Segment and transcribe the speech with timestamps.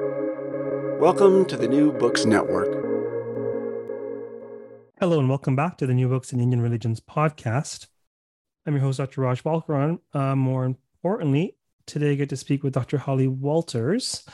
[0.00, 2.72] Welcome to the New Books Network.
[4.98, 7.86] Hello, and welcome back to the New Books in Indian Religions podcast.
[8.66, 9.20] I'm your host, Dr.
[9.20, 10.00] Raj Balkaran.
[10.12, 12.98] Uh, more importantly, today I get to speak with Dr.
[12.98, 14.26] Holly Walters,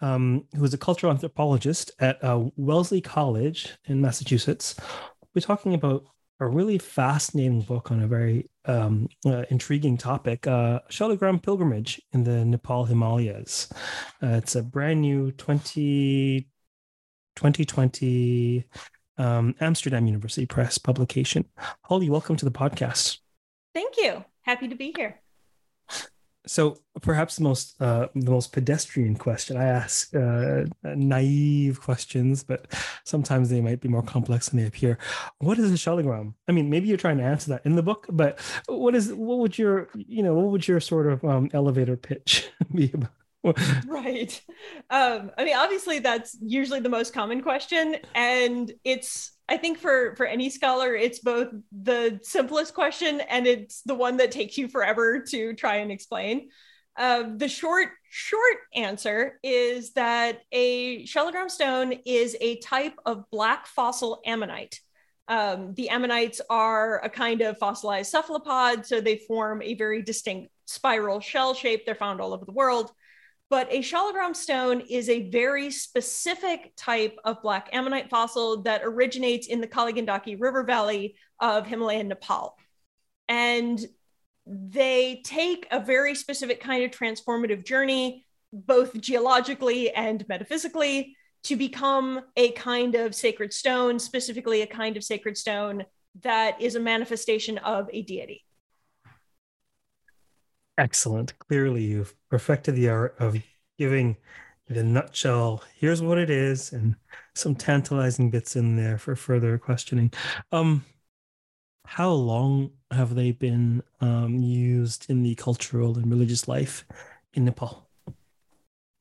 [0.00, 4.76] um, who is a cultural anthropologist at uh, Wellesley College in Massachusetts.
[5.34, 6.04] We're talking about
[6.40, 12.24] a really fascinating book on a very um, uh, intriguing topic uh, Shaligram Pilgrimage in
[12.24, 13.68] the Nepal Himalayas.
[14.22, 16.48] Uh, it's a brand new 20,
[17.36, 18.64] 2020
[19.18, 21.44] um, Amsterdam University Press publication.
[21.84, 23.18] Holly, welcome to the podcast.
[23.74, 24.24] Thank you.
[24.40, 25.20] Happy to be here.
[26.46, 32.66] So perhaps the most uh, the most pedestrian question I ask uh, naive questions, but
[33.04, 34.98] sometimes they might be more complex than they appear.
[35.38, 36.34] What is a shaligram?
[36.48, 39.38] I mean, maybe you're trying to answer that in the book, but what is what
[39.38, 43.10] would your you know what would your sort of um, elevator pitch be about?
[43.86, 44.40] right.
[44.90, 50.14] Um, I mean, obviously, that's usually the most common question, and it's I think for
[50.16, 54.68] for any scholar, it's both the simplest question and it's the one that takes you
[54.68, 56.50] forever to try and explain.
[56.96, 63.66] Uh, the short short answer is that a Shaligram stone is a type of black
[63.66, 64.80] fossil ammonite.
[65.28, 70.50] Um, the ammonites are a kind of fossilized cephalopod, so they form a very distinct
[70.66, 71.86] spiral shell shape.
[71.86, 72.92] They're found all over the world.
[73.50, 79.48] But a Shaligram stone is a very specific type of black ammonite fossil that originates
[79.48, 82.56] in the Kali Gandaki River Valley of Himalayan Nepal.
[83.28, 83.84] And
[84.46, 92.20] they take a very specific kind of transformative journey, both geologically and metaphysically, to become
[92.36, 95.84] a kind of sacred stone, specifically a kind of sacred stone
[96.22, 98.44] that is a manifestation of a deity.
[100.80, 101.38] Excellent.
[101.38, 103.36] Clearly, you've perfected the art of
[103.78, 104.16] giving
[104.66, 105.62] the nutshell.
[105.76, 106.96] Here's what it is, and
[107.34, 110.10] some tantalizing bits in there for further questioning.
[110.52, 110.86] Um,
[111.84, 116.86] how long have they been um, used in the cultural and religious life
[117.34, 117.86] in Nepal?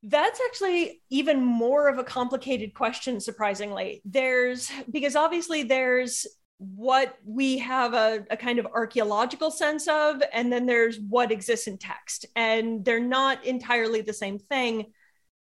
[0.03, 4.01] That's actually even more of a complicated question, surprisingly.
[4.03, 6.27] There's because obviously there's
[6.59, 11.67] what we have a, a, kind of archaeological sense of, and then there's what exists
[11.67, 12.25] in text.
[12.35, 14.91] And they're not entirely the same thing.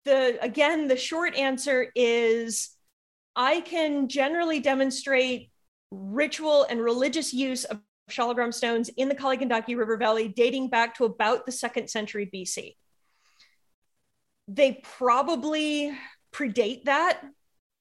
[0.04, 2.70] The again, the short answer is
[3.34, 5.50] I can generally demonstrate
[5.90, 10.96] ritual and religious use of Shaligram stones in the Kali Gandaki River Valley dating back
[10.96, 12.76] to about the second century BC.
[14.46, 15.96] They probably
[16.32, 17.22] predate that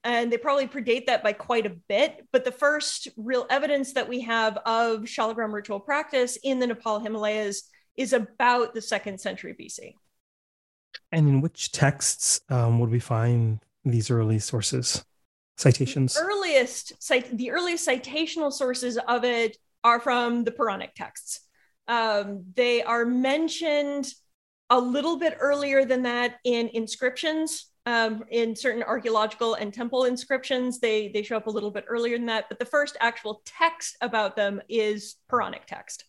[0.04, 2.26] and they probably predate that by quite a bit.
[2.32, 7.00] But the first real evidence that we have of Shaligram ritual practice in the Nepal
[7.00, 7.64] Himalayas
[7.96, 9.94] is about the second century BC.
[11.12, 15.06] And in which texts um, would we find these early sources,
[15.58, 16.16] citations?
[16.16, 21.42] The earliest, the earliest citational sources of it are from the Puranic texts.
[21.88, 24.08] Um, they are mentioned
[24.70, 30.80] a little bit earlier than that in inscriptions um, in certain archaeological and temple inscriptions.
[30.80, 33.97] They they show up a little bit earlier than that, but the first actual text
[34.02, 36.06] about them is Puranic text.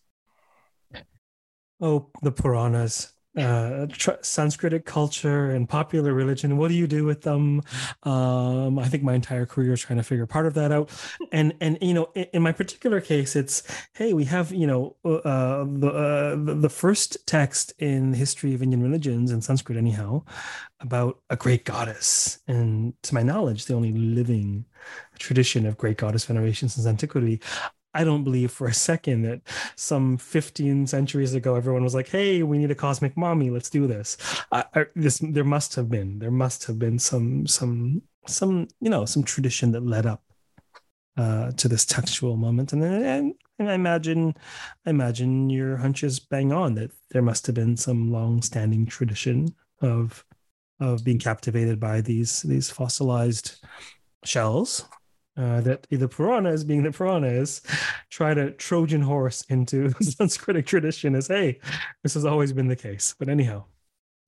[1.81, 6.57] Oh, the Puranas uh, tr- Sanskritic culture and popular religion.
[6.57, 7.61] What do you do with them?
[8.03, 10.89] Um, I think my entire career is trying to figure part of that out.
[11.31, 13.63] And and you know, in, in my particular case, it's
[13.93, 18.61] hey, we have you know uh, the, uh, the first text in the history of
[18.61, 20.23] Indian religions in Sanskrit, anyhow,
[20.79, 22.39] about a great goddess.
[22.47, 24.65] And to my knowledge, the only living
[25.17, 27.41] tradition of great goddess veneration since antiquity.
[27.93, 29.41] I don't believe for a second that
[29.75, 33.49] some 15 centuries ago everyone was like, "Hey, we need a cosmic mommy.
[33.49, 34.17] Let's do this."
[34.51, 38.89] I, I, this there must have been there must have been some some some you
[38.89, 40.23] know some tradition that led up
[41.17, 44.35] uh, to this textual moment, and then and, and I imagine
[44.85, 49.53] I imagine your hunch is bang on that there must have been some long-standing tradition
[49.81, 50.25] of
[50.79, 53.63] of being captivated by these these fossilized
[54.25, 54.85] shells
[55.35, 57.61] uh, that the Puranas, being the Puranas,
[58.09, 61.59] try to Trojan horse into Sanskritic tradition as, hey,
[62.03, 63.15] this has always been the case.
[63.17, 63.65] But anyhow,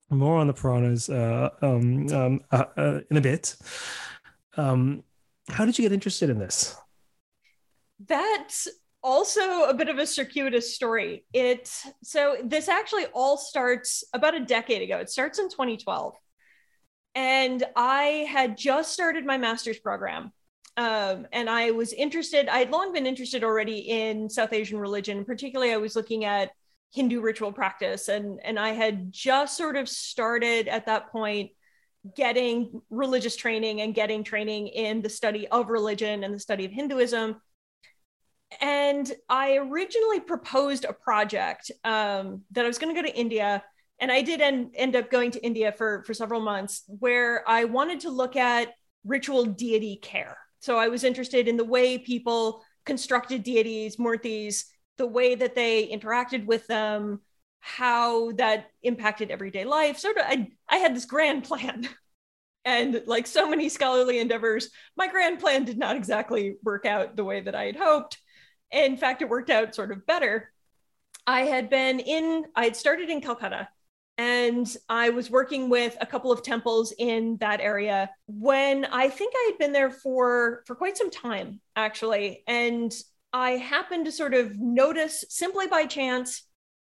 [0.10, 3.56] more on the Puranas uh, um, um, uh, uh, in a bit.
[4.58, 5.04] Um,
[5.50, 6.76] how did you get interested in this?
[8.08, 8.68] That's
[9.04, 11.26] also a bit of a circuitous story.
[11.34, 11.72] It
[12.04, 14.98] so this actually all starts about a decade ago.
[14.98, 16.16] It starts in 2012.
[17.14, 20.34] And I had just started my master's program
[20.78, 25.24] um, and I was interested, I had long been interested already in South Asian religion.
[25.24, 26.52] Particularly, I was looking at
[26.94, 31.52] Hindu ritual practice, and, and I had just sort of started at that point
[32.16, 36.72] getting religious training and getting training in the study of religion and the study of
[36.72, 37.42] Hinduism.
[38.62, 43.64] And I originally proposed a project um, that I was going to go to India.
[44.00, 47.64] And I did end, end up going to India for, for several months, where I
[47.64, 48.74] wanted to look at
[49.04, 50.38] ritual deity care.
[50.66, 54.64] So I was interested in the way people constructed deities, murtis,
[54.98, 57.22] the way that they interacted with them,
[57.60, 60.00] how that impacted everyday life.
[60.00, 61.88] Sort of, I, I had this grand plan.
[62.68, 67.24] And like so many scholarly endeavors, my grand plan did not exactly work out the
[67.24, 68.18] way that I had hoped.
[68.72, 70.52] In fact, it worked out sort of better.
[71.28, 73.70] I had been in, I had started in Calcutta
[74.18, 79.34] and I was working with a couple of temples in that area when I think
[79.36, 82.44] I had been there for for quite some time actually.
[82.48, 82.94] And
[83.34, 86.44] I happened to sort of notice simply by chance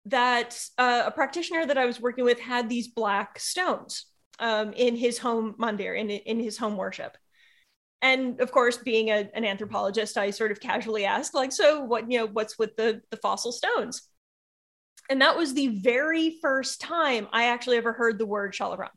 [0.06, 4.06] that uh, a practitioner that I was working with had these black stones
[4.40, 7.18] um, in his home mandir in in his home worship.
[8.02, 12.12] And of course being a, an anthropologist i sort of casually asked like so what
[12.12, 14.10] you know what's with the the fossil stones
[15.10, 18.90] and that was the very first time I actually ever heard the word Shalagram.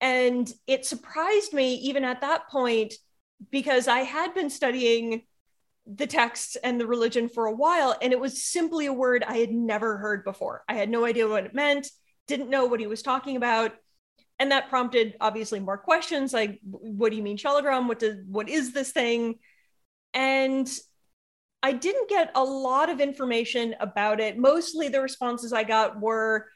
[0.00, 2.94] And it surprised me even at that point
[3.50, 5.22] because I had been studying
[5.86, 9.38] the texts and the religion for a while, and it was simply a word I
[9.38, 10.64] had never heard before.
[10.68, 11.88] I had no idea what it meant,
[12.26, 13.72] didn't know what he was talking about.
[14.38, 17.86] And that prompted obviously more questions like, what do you mean Shalagram?
[17.86, 19.36] What does what is this thing?
[20.12, 20.68] And
[21.64, 24.36] I didn't get a lot of information about it.
[24.36, 26.46] Mostly the responses I got were,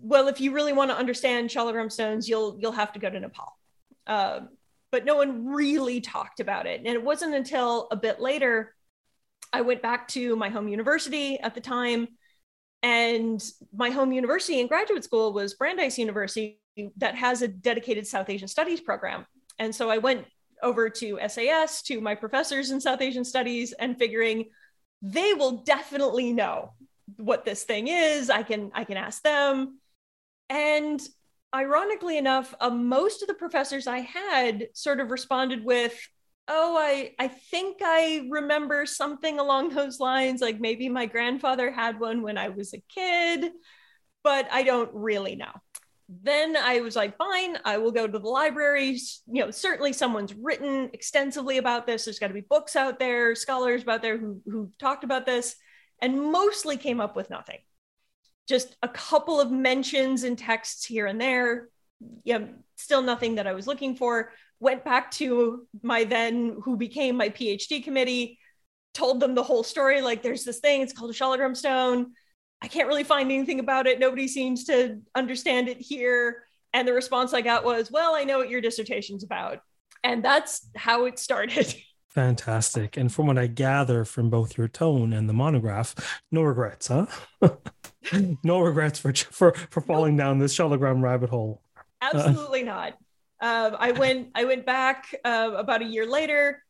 [0.00, 3.18] well, if you really want to understand Shalagram stones, you'll you'll have to go to
[3.18, 3.58] Nepal.
[4.06, 4.40] Uh,
[4.92, 6.78] but no one really talked about it.
[6.78, 8.76] And it wasn't until a bit later
[9.52, 12.06] I went back to my home university at the time.
[12.84, 13.42] And
[13.74, 16.60] my home university and graduate school was Brandeis University,
[16.98, 19.26] that has a dedicated South Asian Studies program.
[19.58, 20.26] And so I went
[20.62, 24.46] over to SAS to my professors in South Asian studies and figuring
[25.02, 26.72] they will definitely know
[27.16, 28.30] what this thing is.
[28.30, 29.78] I can I can ask them.
[30.50, 31.00] And
[31.54, 35.98] ironically enough, uh, most of the professors I had sort of responded with,
[36.48, 40.40] "Oh, I I think I remember something along those lines.
[40.40, 43.52] Like maybe my grandfather had one when I was a kid,
[44.22, 45.52] but I don't really know."
[46.08, 49.22] Then I was like, fine, I will go to the libraries.
[49.30, 52.04] You know, certainly someone's written extensively about this.
[52.04, 55.54] There's got to be books out there, scholars out there who who talked about this,
[56.00, 57.58] and mostly came up with nothing.
[58.48, 61.68] Just a couple of mentions in texts here and there.
[62.24, 62.46] Yeah,
[62.76, 64.32] still nothing that I was looking for.
[64.60, 68.38] Went back to my then who became my PhD committee,
[68.94, 70.00] told them the whole story.
[70.00, 70.80] Like, there's this thing.
[70.80, 72.12] It's called a Shalagram stone
[72.60, 74.00] I can't really find anything about it.
[74.00, 76.44] Nobody seems to understand it here.
[76.72, 79.60] And the response I got was, well, I know what your dissertation's about.
[80.04, 81.74] And that's how it started.
[82.08, 82.96] Fantastic.
[82.96, 85.94] And from what I gather from both your tone and the monograph,
[86.32, 87.06] no regrets, huh?
[88.42, 90.24] no regrets for for for falling nope.
[90.24, 91.62] down this Shalagram rabbit hole.
[92.00, 92.94] Absolutely not.
[93.40, 96.64] Um, I went I went back uh, about a year later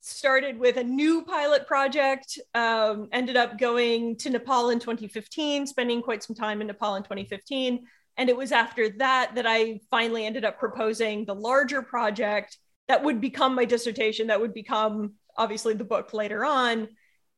[0.00, 6.02] started with a new pilot project, um, ended up going to Nepal in 2015, spending
[6.02, 7.86] quite some time in Nepal in 2015.
[8.16, 12.58] And it was after that that I finally ended up proposing the larger project
[12.88, 16.88] that would become my dissertation, that would become obviously the book later on.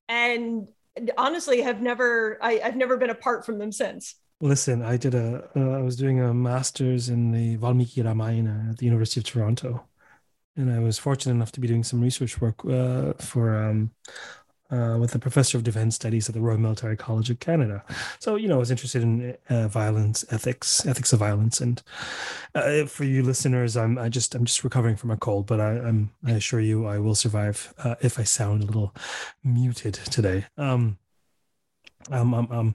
[0.09, 0.69] And
[1.19, 4.14] honestly, have never, I, have never been apart from them since.
[4.40, 5.49] Listen, I did a.
[5.54, 9.85] Uh, I was doing a master's in the Valmiki Ramayana at the University of Toronto
[10.56, 13.90] and I was fortunate enough to be doing some research work uh, for um,
[14.71, 17.85] uh, with a professor of defense studies at the Royal Military College of Canada.
[18.18, 21.82] So you know, I was interested in uh, violence, ethics, ethics of violence, and
[22.54, 25.73] uh, for you listeners, I'm I just I'm just recovering from a cold, but I,
[25.75, 28.94] am I assure you I will survive uh, if I sound a little
[29.44, 30.47] muted today.
[30.56, 30.99] Um,
[32.11, 32.75] um, um, um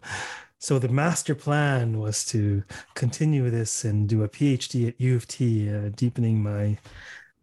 [0.60, 2.63] so the master plan was to
[2.96, 6.77] continue this and do a PhD at U of T, uh, deepening my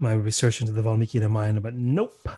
[0.05, 2.29] my research into the Valmiki Ramayana, but nope.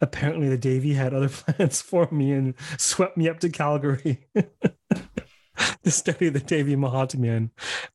[0.00, 5.90] Apparently, the Devi had other plans for me and swept me up to Calgary to
[5.90, 7.36] study the Devi Mahatmya.
[7.36, 7.50] And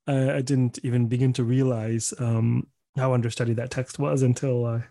[0.07, 4.81] uh, I didn't even begin to realize um, how understudied that text was until, uh,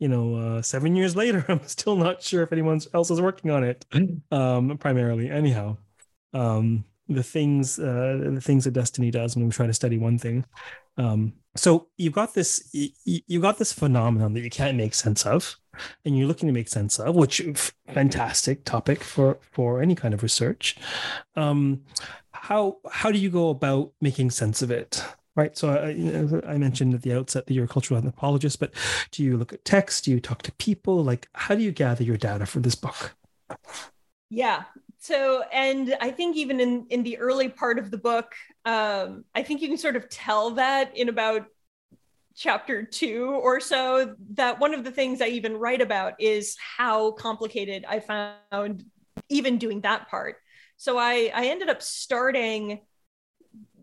[0.00, 1.44] you know, uh, seven years later.
[1.48, 3.86] I'm still not sure if anyone else is working on it.
[4.32, 5.76] Um, primarily, anyhow.
[6.32, 10.18] Um, the things, uh, the things that destiny does when we try to study one
[10.18, 10.46] thing
[10.96, 15.56] um, so you've got this you got this phenomenon that you can't make sense of
[16.04, 17.42] and you're looking to make sense of which
[17.92, 20.76] fantastic topic for for any kind of research
[21.36, 21.82] um,
[22.32, 25.02] how how do you go about making sense of it
[25.36, 25.56] right?
[25.56, 28.72] So I, I, mentioned at the outset that you're a cultural anthropologist, but
[29.10, 30.04] do you look at text?
[30.04, 31.02] Do you talk to people?
[31.02, 33.16] Like, how do you gather your data for this book?
[34.30, 34.64] Yeah.
[34.98, 39.42] So, and I think even in in the early part of the book, um, I
[39.42, 41.46] think you can sort of tell that in about
[42.36, 47.12] chapter two or so that one of the things I even write about is how
[47.12, 48.84] complicated I found
[49.28, 50.36] even doing that part.
[50.76, 52.80] So I I ended up starting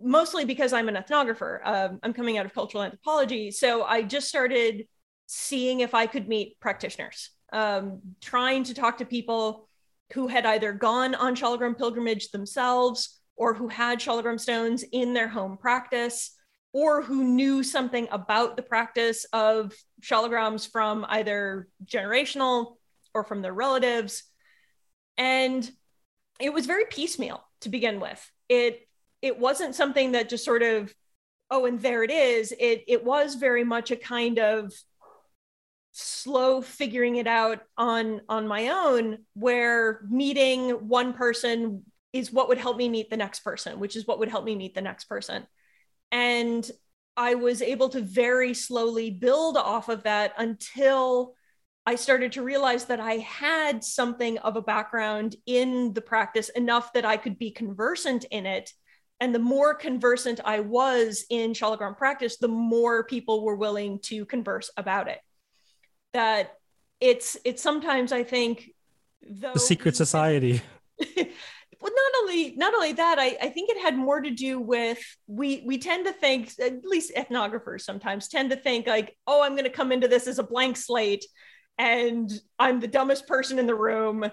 [0.04, 1.60] mostly because I'm an ethnographer.
[1.64, 3.52] Um, I'm coming out of cultural anthropology.
[3.52, 4.88] So I just started
[5.28, 9.70] seeing if I could meet practitioners, um, trying to talk to people
[10.14, 15.28] who had either gone on Shalagram pilgrimage themselves or who had Shalagram stones in their
[15.28, 16.36] home practice
[16.74, 22.76] or who knew something about the practice of Shalagrams from either generational
[23.14, 24.24] or from their relatives.
[25.18, 25.70] And
[26.40, 28.32] it was very piecemeal to begin with.
[28.48, 28.88] It
[29.22, 30.94] it wasn't something that just sort of
[31.50, 34.74] oh and there it is it it was very much a kind of
[35.92, 41.84] slow figuring it out on on my own where meeting one person
[42.14, 44.56] is what would help me meet the next person which is what would help me
[44.56, 45.46] meet the next person
[46.12, 46.70] and
[47.18, 51.34] i was able to very slowly build off of that until
[51.86, 56.94] i started to realize that i had something of a background in the practice enough
[56.94, 58.72] that i could be conversant in it
[59.22, 64.26] and the more conversant I was in Shalagram practice, the more people were willing to
[64.26, 65.20] converse about it.
[66.14, 66.54] That
[67.00, 68.72] it's it's sometimes I think
[69.22, 70.64] the secret society.
[71.82, 75.00] well, not only not only that, I, I think it had more to do with
[75.28, 79.56] we we tend to think, at least ethnographers sometimes tend to think like, oh, I'm
[79.56, 81.26] gonna come into this as a blank slate
[81.78, 84.30] and I'm the dumbest person in the room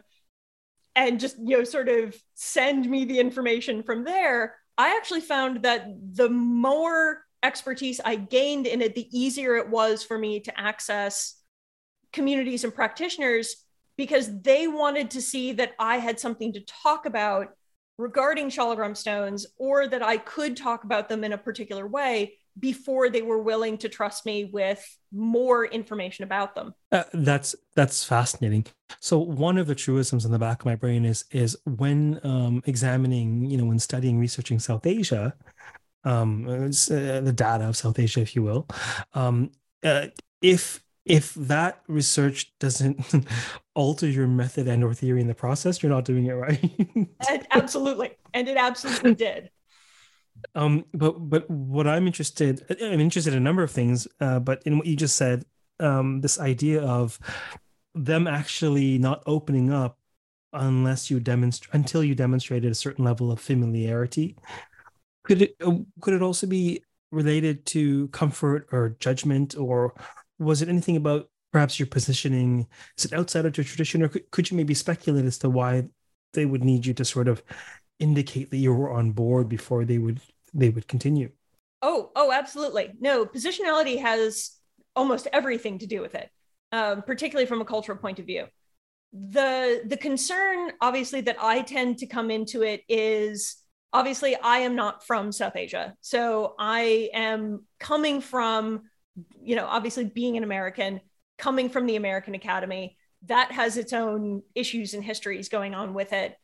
[0.94, 4.56] and just you know sort of send me the information from there.
[4.76, 10.02] I actually found that the more expertise I gained in it, the easier it was
[10.02, 11.34] for me to access
[12.12, 13.56] communities and practitioners
[13.98, 17.48] because they wanted to see that I had something to talk about
[17.98, 23.10] regarding Shalagram stones or that I could talk about them in a particular way before
[23.10, 26.74] they were willing to trust me with more information about them.
[26.92, 28.66] Uh, that's that's fascinating.
[29.00, 32.62] So one of the truisms in the back of my brain is is when um,
[32.66, 35.34] examining, you know, when studying, researching South Asia,
[36.04, 38.66] um, uh, the data of South Asia, if you will,
[39.14, 39.50] um,
[39.84, 40.06] uh,
[40.40, 43.00] if if that research doesn't
[43.74, 47.08] alter your method and or theory in the process, you're not doing it right.
[47.50, 49.50] absolutely, and it absolutely did.
[50.54, 54.06] Um, but but what I'm interested, I'm interested in a number of things.
[54.20, 55.44] Uh, but in what you just said,
[55.80, 57.18] um, this idea of
[57.94, 59.98] them actually not opening up
[60.52, 64.36] unless you demonstrate until you demonstrated a certain level of familiarity.
[65.24, 69.94] Could it uh, could it also be related to comfort or judgment, or
[70.38, 72.66] was it anything about perhaps your positioning?
[72.96, 75.88] Is it outside of your tradition, or could, could you maybe speculate as to why
[76.34, 77.42] they would need you to sort of
[77.98, 80.20] indicate that you were on board before they would
[80.54, 81.30] they would continue?
[81.82, 82.92] Oh oh absolutely.
[83.00, 84.52] No positionality has
[84.96, 86.30] almost everything to do with it
[86.72, 88.46] um, particularly from a cultural point of view.
[89.12, 93.56] The the concern obviously that i tend to come into it is
[93.90, 95.94] obviously i am not from south asia.
[96.02, 98.82] So i am coming from
[99.42, 101.00] you know obviously being an american
[101.38, 102.96] coming from the american academy
[103.26, 106.36] that has its own issues and histories going on with it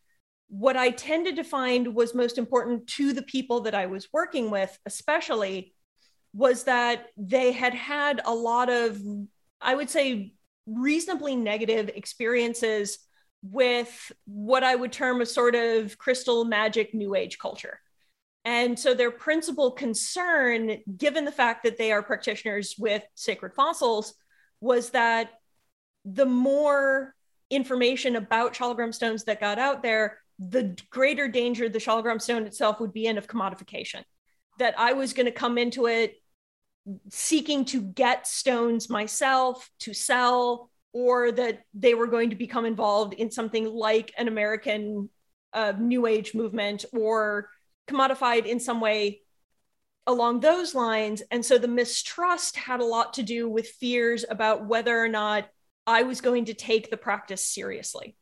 [0.49, 4.51] what I tended to find was most important to the people that I was working
[4.51, 5.75] with, especially,
[6.33, 9.01] was that they had had a lot of,
[9.61, 10.35] I would say,
[10.67, 12.99] reasonably negative experiences
[13.43, 17.81] with what I would term a sort of crystal magic new age culture.
[18.45, 24.15] And so their principal concern, given the fact that they are practitioners with sacred fossils,
[24.61, 25.31] was that
[26.05, 27.15] the more
[27.51, 32.81] information about Shalagram stones that got out there, the greater danger the Shalagram stone itself
[32.81, 34.03] would be in of commodification.
[34.59, 36.17] That I was going to come into it
[37.11, 43.15] seeking to get stones myself to sell, or that they were going to become involved
[43.15, 45.09] in something like an American
[45.53, 47.49] uh, New Age movement or
[47.89, 49.21] commodified in some way
[50.07, 51.23] along those lines.
[51.31, 55.49] And so the mistrust had a lot to do with fears about whether or not
[55.87, 58.17] I was going to take the practice seriously.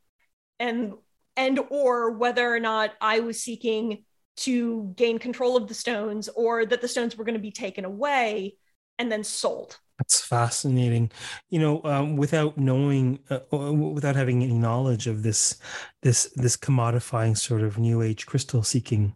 [0.59, 0.93] And
[1.35, 4.03] and or whether or not I was seeking
[4.35, 7.85] to gain control of the stones or that the stones were going to be taken
[7.85, 8.55] away
[8.99, 9.77] and then sold.
[9.97, 11.11] That's fascinating.
[11.49, 15.59] You know, um, without knowing, uh, without having any knowledge of this,
[16.01, 19.15] this, this commodifying sort of new age crystal seeking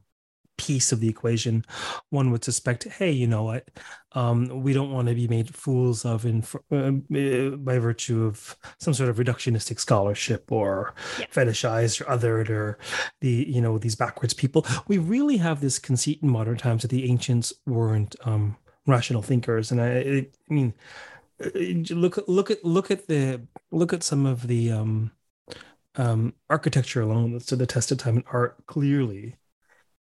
[0.57, 1.63] piece of the equation,
[2.09, 3.69] one would suspect, hey, you know what?
[4.13, 8.93] Um, we don't want to be made fools of in uh, by virtue of some
[8.93, 11.25] sort of reductionistic scholarship or yeah.
[11.27, 12.79] fetishized or othered or
[13.21, 14.65] the you know these backwards people.
[14.87, 19.71] We really have this conceit in modern times that the ancients weren't um, rational thinkers,
[19.71, 20.73] and I, I mean,
[21.43, 21.49] uh,
[21.93, 25.11] look look at look at the look at some of the um,
[25.97, 29.35] um, architecture alone that's to the test of time in art clearly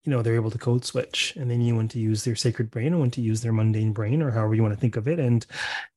[0.05, 2.71] you know they're able to code switch and they knew when to use their sacred
[2.71, 5.07] brain and when to use their mundane brain or however you want to think of
[5.07, 5.19] it.
[5.19, 5.45] And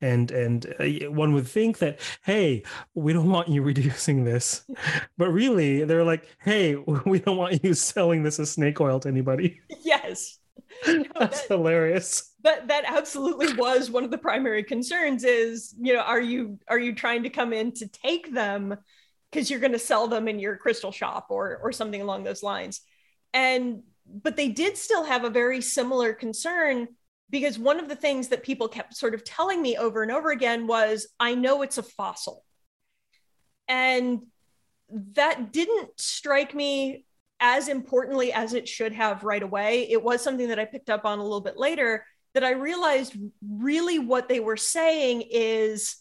[0.01, 4.65] and and uh, one would think that hey we don't want you reducing this.
[5.17, 9.07] But really they're like hey we don't want you selling this as snake oil to
[9.07, 9.61] anybody.
[9.83, 10.39] Yes.
[10.87, 12.33] No, that's that, hilarious.
[12.43, 16.79] that that absolutely was one of the primary concerns is you know are you are
[16.79, 18.75] you trying to come in to take them
[19.31, 22.43] because you're going to sell them in your crystal shop or or something along those
[22.43, 22.81] lines?
[23.33, 23.83] And
[24.21, 26.87] but they did still have a very similar concern
[27.29, 30.29] because one of the things that people kept sort of telling me over and over
[30.29, 32.45] again was i know it's a fossil.
[33.67, 34.23] And
[35.13, 37.05] that didn't strike me
[37.39, 39.89] as importantly as it should have right away.
[39.89, 42.05] It was something that i picked up on a little bit later
[42.35, 43.15] that i realized
[43.47, 45.97] really what they were saying is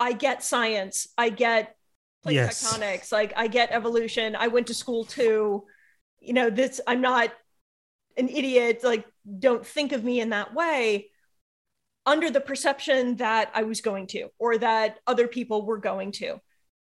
[0.00, 1.08] i get science.
[1.18, 1.76] I get
[2.22, 2.62] plate yes.
[2.62, 3.12] tectonics.
[3.12, 4.36] Like i get evolution.
[4.36, 5.64] I went to school too.
[6.20, 7.32] You know this i'm not
[8.16, 9.04] an idiot like
[9.38, 11.08] don't think of me in that way
[12.04, 16.40] under the perception that i was going to or that other people were going to.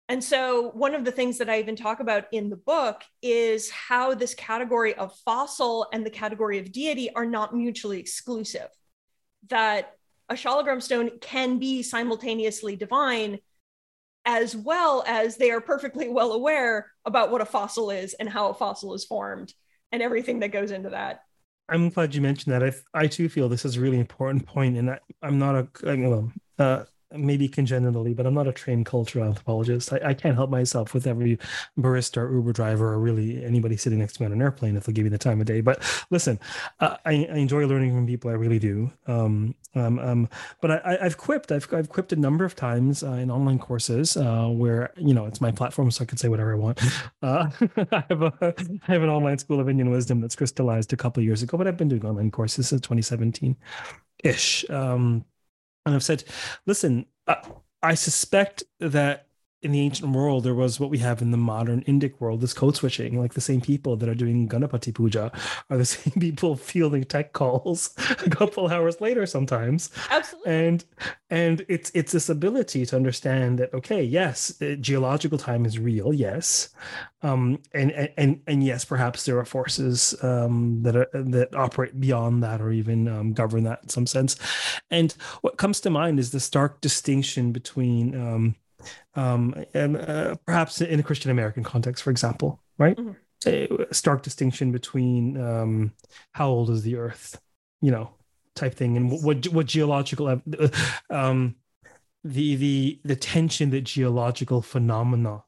[0.10, 3.70] And so one of the things that i even talk about in the book is
[3.70, 8.70] how this category of fossil and the category of deity are not mutually exclusive
[9.50, 9.94] that
[10.30, 13.40] a shalagram stone can be simultaneously divine
[14.26, 18.50] as well as they are perfectly well aware about what a fossil is and how
[18.50, 19.54] a fossil is formed
[19.92, 21.22] and everything that goes into that.
[21.70, 22.64] I'm glad you mentioned that.
[22.64, 25.68] I I too feel this is a really important point, and I, I'm not a
[25.84, 26.84] well, uh,
[27.16, 29.94] maybe congenitally, but I'm not a trained cultural anthropologist.
[29.94, 31.38] I, I can't help myself with every
[31.78, 34.86] barista or Uber driver or really anybody sitting next to me on an airplane if
[34.86, 35.62] they'll give me the time of day.
[35.62, 36.40] But listen,
[36.80, 38.30] uh, I, I, enjoy learning from people.
[38.30, 38.92] I really do.
[39.08, 40.30] Um, um, um,
[40.62, 41.52] but I, have quipped.
[41.52, 45.26] I've, I've quipped a number of times uh, in online courses uh, where you know
[45.26, 46.82] it's my platform, so I can say whatever I want.
[47.24, 47.50] Uh,
[47.92, 48.34] I have a
[48.88, 51.58] I have an online school of Indian wisdom that's crystallized a couple of years ago,
[51.58, 53.56] but I've been doing online courses since 2017
[54.24, 54.70] ish.
[54.70, 55.26] Um,
[55.88, 56.24] and I've said,
[56.66, 57.38] listen, I,
[57.82, 59.27] I suspect that
[59.64, 62.54] in the ancient world, there was what we have in the modern Indic world, this
[62.54, 63.20] code switching.
[63.20, 65.32] Like the same people that are doing Ganapati Puja
[65.70, 67.90] are the same people fielding tech calls
[68.26, 69.90] a couple hours later sometimes.
[70.12, 70.54] Absolutely.
[70.54, 70.86] And
[71.30, 76.70] and it's it's this ability to understand that okay, yes, geological time is real, yes,
[77.24, 82.44] um, and and and yes, perhaps there are forces um, that are that operate beyond
[82.44, 84.36] that or even um, govern that in some sense.
[84.92, 88.56] And what comes to mind is the stark distinction between um,
[89.16, 92.98] um, and uh, perhaps in a Christian American context, for example, right?
[92.98, 93.12] Mm-hmm.
[93.46, 95.94] A stark distinction between um,
[96.32, 97.40] how old is the Earth,
[97.82, 98.10] you know,
[98.56, 100.38] type thing, and what what geological uh,
[101.10, 101.56] um,
[102.24, 105.44] the the the tension that geological phenomena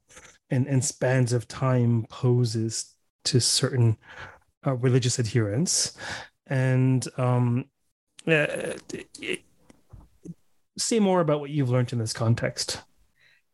[0.49, 2.93] and and spans of time poses
[3.25, 3.97] to certain
[4.65, 5.97] uh, religious adherents,
[6.47, 7.65] and um,
[8.27, 8.73] uh,
[10.77, 12.81] say more about what you've learned in this context.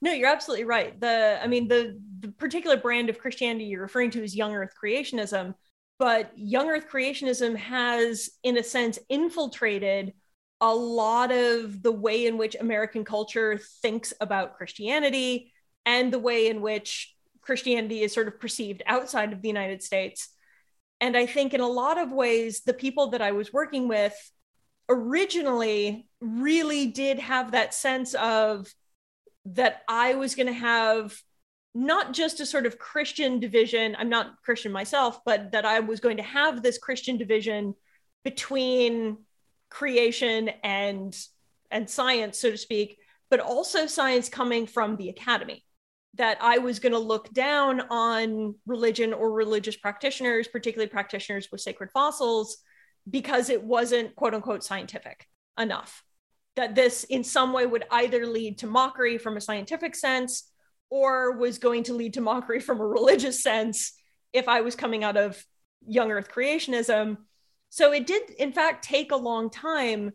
[0.02, 1.00] No, you're absolutely right.
[1.00, 4.74] The I mean the the particular brand of Christianity you're referring to is young earth
[4.82, 5.54] creationism,
[5.98, 10.14] but young earth creationism has in a sense infiltrated
[10.62, 15.54] a lot of the way in which American culture thinks about Christianity
[15.86, 20.30] and the way in which Christianity is sort of perceived outside of the United States.
[21.02, 24.16] And I think in a lot of ways, the people that I was working with
[24.90, 28.68] originally really did have that sense of
[29.46, 31.16] that I was going to have
[31.76, 33.96] not just a sort of Christian division.
[34.00, 37.76] I'm not Christian myself, but that I was going to have this Christian division
[38.24, 39.18] between
[39.70, 41.16] creation and
[41.70, 42.98] and science, so to speak,
[43.30, 45.66] but also science coming from the academy.
[46.14, 51.60] That I was going to look down on religion or religious practitioners, particularly practitioners with
[51.60, 52.58] sacred fossils,
[53.10, 55.28] because it wasn't quote unquote scientific
[55.60, 56.05] enough
[56.56, 60.50] that this in some way would either lead to mockery from a scientific sense
[60.90, 63.94] or was going to lead to mockery from a religious sense
[64.34, 65.44] if I was coming out of
[65.86, 67.18] young earth creationism.
[67.70, 70.12] So it did, in fact, take a long time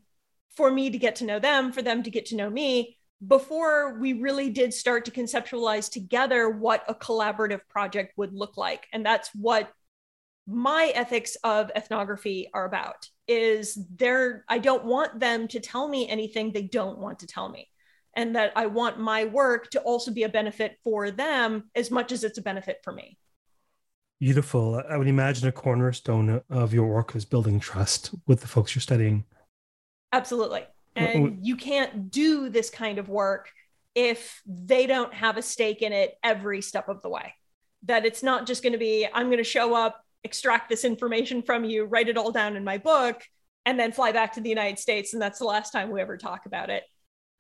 [0.56, 3.98] for me to get to know them, for them to get to know me, before
[3.98, 8.86] we really did start to conceptualize together what a collaborative project would look like.
[8.92, 9.70] And that's what
[10.46, 16.08] my ethics of ethnography are about is there i don't want them to tell me
[16.08, 17.68] anything they don't want to tell me.
[18.14, 22.10] And that i want my work to also be a benefit for them as much
[22.10, 23.16] as it's a benefit for me.
[24.18, 24.82] Beautiful.
[24.86, 28.82] I would imagine a cornerstone of your work is building trust with the folks you're
[28.82, 29.24] studying.
[30.12, 30.64] Absolutely.
[30.96, 33.48] And you can't do this kind of work
[33.94, 37.32] if they don't have a stake in it every step of the way.
[37.84, 41.42] That it's not just going to be i'm going to show up extract this information
[41.42, 43.22] from you, write it all down in my book,
[43.66, 45.12] and then fly back to the United States.
[45.12, 46.84] And that's the last time we ever talk about it.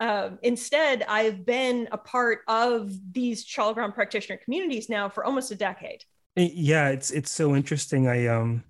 [0.00, 5.54] Um, instead, I've been a part of these Shalagram practitioner communities now for almost a
[5.54, 6.04] decade.
[6.36, 8.08] Yeah, it's it's so interesting.
[8.08, 8.64] I um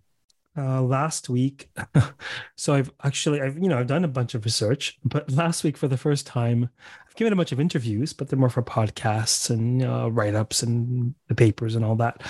[0.58, 1.70] uh, last week,
[2.56, 5.76] so I've actually I've you know I've done a bunch of research, but last week
[5.76, 6.68] for the first time,
[7.06, 10.64] I've given a bunch of interviews, but they're more for podcasts and uh, write ups
[10.64, 12.22] and the papers and all that.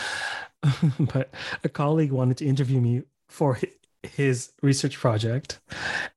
[1.00, 1.32] but
[1.64, 3.58] a colleague wanted to interview me for
[4.02, 5.60] his research project.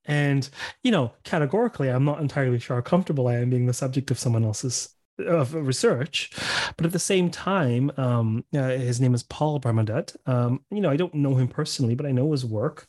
[0.06, 0.48] And
[0.82, 4.18] you know categorically i'm not entirely sure how comfortable i am being the subject of
[4.18, 6.32] someone else's of research.
[6.76, 10.16] But at the same time um, uh, his name is paul Bramadat.
[10.26, 12.88] um, you know i don't know him personally but i know his work.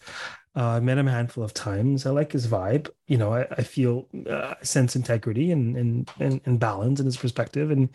[0.56, 2.06] Uh, i met him a handful of times.
[2.06, 2.90] I like his vibe.
[3.08, 7.18] You know i, I feel uh, sense integrity and, and and and balance in his
[7.18, 7.72] perspective.
[7.72, 7.90] And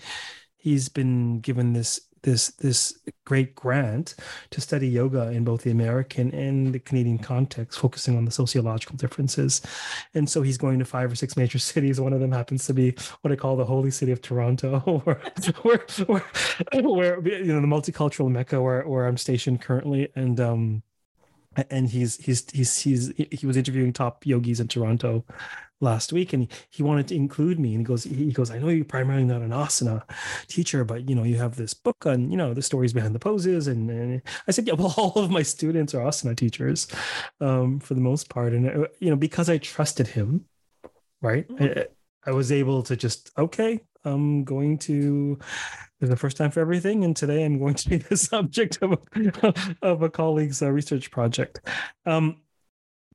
[0.57, 4.15] he's been given this this this great grant
[4.51, 8.97] to study yoga in both the American and the Canadian context, focusing on the sociological
[8.97, 9.63] differences.
[10.15, 12.01] And so he's going to five or six major cities.
[12.01, 15.21] One of them happens to be what I call the holy city of Toronto, where
[15.63, 20.83] where, where, where you know the multicultural mecca where where I'm stationed currently, and um
[21.71, 25.25] and he's he's he's he's he was interviewing top yogis in Toronto
[25.81, 28.69] last week and he, wanted to include me and he goes he goes i know
[28.69, 30.03] you're primarily not an asana
[30.49, 33.19] teacher but you know you have this book on you know the stories behind the
[33.19, 36.87] poses and, and i said yeah well all of my students are asana teachers
[37.41, 40.45] um, for the most part and uh, you know because i trusted him
[41.23, 41.79] right mm-hmm.
[41.79, 41.87] I,
[42.27, 45.39] I was able to just okay i'm going to
[46.01, 48.93] there's a first time for everything and today i'm going to be the subject of
[48.93, 51.61] a, of a colleague's uh, research project
[52.07, 52.37] um,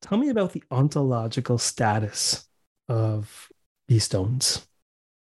[0.01, 2.47] tell me about the ontological status
[2.87, 3.49] of
[3.87, 4.65] these stones.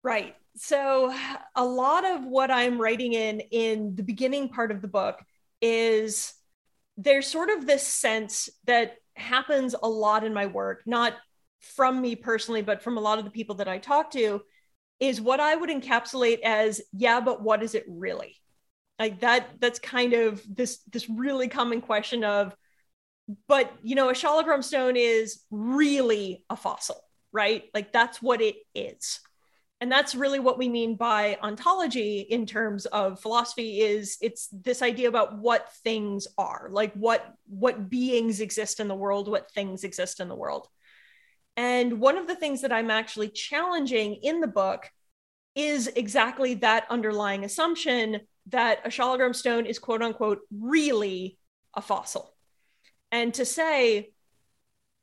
[0.03, 0.35] Right.
[0.55, 1.13] So
[1.55, 5.19] a lot of what I'm writing in in the beginning part of the book
[5.61, 6.33] is
[6.97, 11.13] there's sort of this sense that happens a lot in my work, not
[11.59, 14.41] from me personally, but from a lot of the people that I talk to,
[15.01, 18.37] is what I would encapsulate as, yeah, but what is it really?
[18.97, 22.55] Like that, that's kind of this this really common question of,
[23.49, 27.63] but you know, a Shalagram stone is really a fossil right?
[27.73, 29.19] Like that's what it is.
[29.79, 34.83] And that's really what we mean by ontology in terms of philosophy is it's this
[34.83, 39.83] idea about what things are, like what what beings exist in the world, what things
[39.83, 40.67] exist in the world.
[41.57, 44.89] And one of the things that I'm actually challenging in the book
[45.55, 51.37] is exactly that underlying assumption that a Shalagram stone is quote unquote really
[51.75, 52.33] a fossil.
[53.11, 54.11] And to say,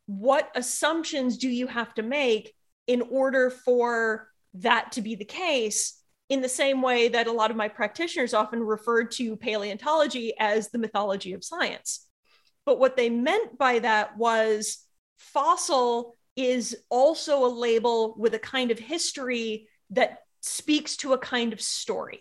[0.06, 2.54] what assumptions do you have to make
[2.86, 7.50] in order for that to be the case in the same way that a lot
[7.50, 12.08] of my practitioners often referred to paleontology as the mythology of science
[12.68, 14.84] but what they meant by that was
[15.16, 21.52] fossil is also a label with a kind of history that speaks to a kind
[21.52, 22.20] of story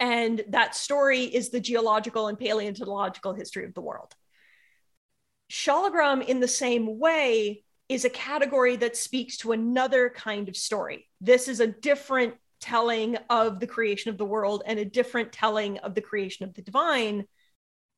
[0.00, 4.14] and that story is the geological and paleontological history of the world
[5.50, 11.08] Shalagram, in the same way, is a category that speaks to another kind of story.
[11.20, 15.78] This is a different telling of the creation of the world and a different telling
[15.78, 17.24] of the creation of the divine.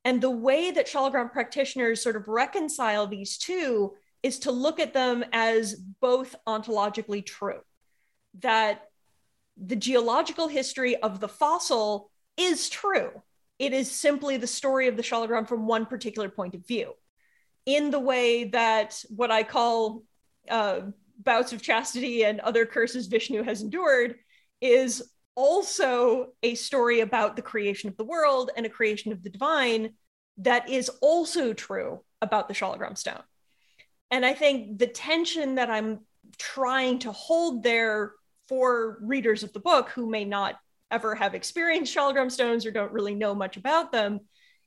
[0.04, 4.92] And the way that Shalagram practitioners sort of reconcile these two is to look at
[4.92, 7.60] them as both ontologically true.
[8.40, 8.82] That
[9.56, 13.10] the geological history of the fossil is true.
[13.58, 16.94] It is simply the story of the Shalagram from one particular point of view
[17.66, 20.02] in the way that what I call
[20.48, 20.80] uh,
[21.18, 24.16] bouts of chastity and other curses Vishnu has endured
[24.60, 25.02] is
[25.34, 29.90] also a story about the creation of the world and a creation of the divine
[30.38, 33.22] that is also true about the Shalagram stone.
[34.10, 36.00] And I think the tension that I'm
[36.38, 38.12] trying to hold there
[38.48, 40.56] for readers of the book who may not
[40.90, 44.20] ever have experienced Shalagram stones or don't really know much about them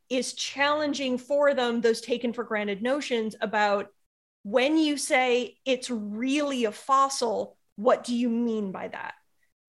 [0.09, 3.87] is challenging for them those taken for granted notions about
[4.43, 9.15] when you say it's really a fossil, what do you mean by that?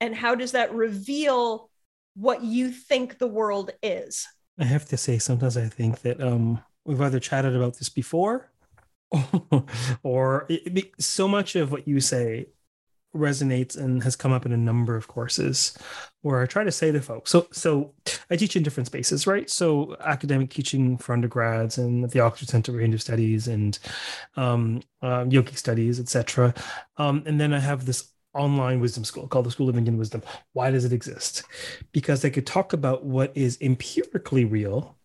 [0.00, 1.70] And how does that reveal
[2.14, 4.26] what you think the world is?
[4.58, 8.50] I have to say, sometimes I think that um, we've either chatted about this before,
[10.02, 12.46] or it, so much of what you say
[13.14, 15.76] resonates and has come up in a number of courses
[16.22, 17.30] where I try to say to folks.
[17.30, 17.92] So, so
[18.30, 19.48] I teach in different spaces, right?
[19.48, 23.78] So, academic teaching for undergrads and at the Oxford Center for Hindu Studies and
[24.36, 26.54] um, uh, yogic studies, etc.
[26.96, 30.22] Um, and then I have this online wisdom school called the School of Indian Wisdom.
[30.52, 31.44] Why does it exist?
[31.92, 34.96] Because I could talk about what is empirically real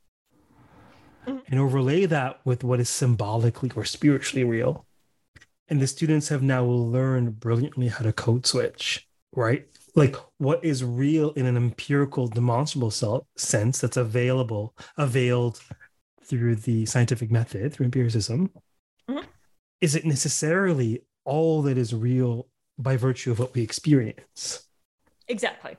[1.29, 1.41] mm.
[1.47, 4.85] and overlay that with what is symbolically or spiritually real
[5.69, 10.83] and the students have now learned brilliantly how to code switch right like what is
[10.83, 12.91] real in an empirical demonstrable
[13.37, 15.61] sense that's available availed
[16.23, 18.49] through the scientific method through empiricism
[19.09, 19.25] mm-hmm.
[19.81, 24.67] is it necessarily all that is real by virtue of what we experience
[25.27, 25.77] exactly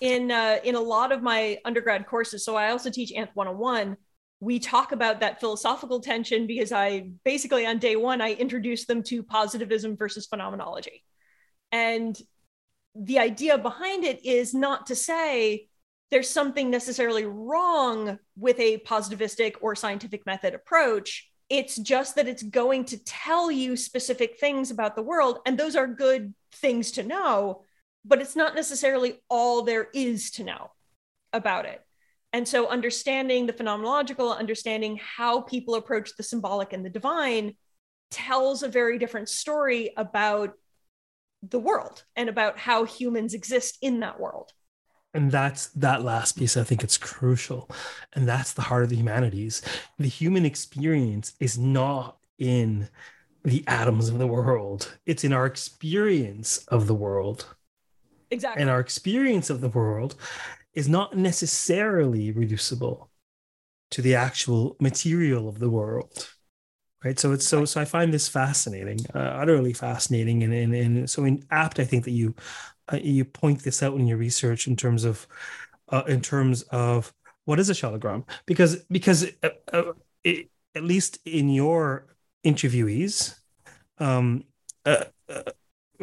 [0.00, 3.96] in uh, in a lot of my undergrad courses so i also teach anth 101
[4.40, 9.02] we talk about that philosophical tension because I basically on day one, I introduced them
[9.04, 11.04] to positivism versus phenomenology.
[11.70, 12.18] And
[12.94, 15.68] the idea behind it is not to say
[16.10, 21.30] there's something necessarily wrong with a positivistic or scientific method approach.
[21.48, 25.76] It's just that it's going to tell you specific things about the world, and those
[25.76, 27.62] are good things to know,
[28.04, 30.72] but it's not necessarily all there is to know
[31.32, 31.84] about it.
[32.32, 37.54] And so, understanding the phenomenological, understanding how people approach the symbolic and the divine
[38.10, 40.54] tells a very different story about
[41.42, 44.52] the world and about how humans exist in that world.
[45.12, 47.68] And that's that last piece, I think it's crucial.
[48.12, 49.62] And that's the heart of the humanities.
[49.98, 52.88] The human experience is not in
[53.44, 57.46] the atoms of the world, it's in our experience of the world.
[58.30, 58.60] Exactly.
[58.60, 60.14] And our experience of the world
[60.74, 63.10] is not necessarily reducible
[63.90, 66.28] to the actual material of the world
[67.04, 67.18] right?
[67.18, 71.24] So it's so so i find this fascinating uh, utterly fascinating and, and and so
[71.24, 72.34] in apt i think that you
[72.92, 75.26] uh, you point this out in your research in terms of
[75.88, 77.12] uh, in terms of
[77.44, 79.92] what is a shallogram because because uh, uh,
[80.24, 82.06] it, at least in your
[82.44, 83.38] interviewees
[83.98, 84.44] um
[84.86, 85.04] uh,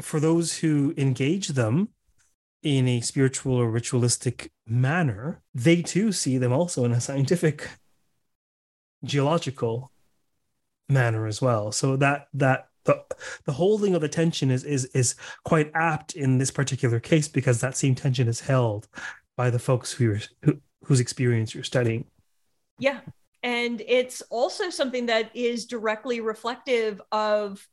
[0.02, 1.90] for those who engage them
[2.68, 7.70] in a spiritual or ritualistic manner, they too see them also in a scientific
[9.06, 9.90] geological
[10.90, 11.72] manner as well.
[11.72, 13.02] So that that the,
[13.46, 17.62] the holding of the tension is is is quite apt in this particular case because
[17.62, 18.90] that same tension is held
[19.38, 22.04] by the folks who, you're who whose experience you're studying.
[22.80, 23.00] Yeah.
[23.44, 27.66] And it's also something that is directly reflective of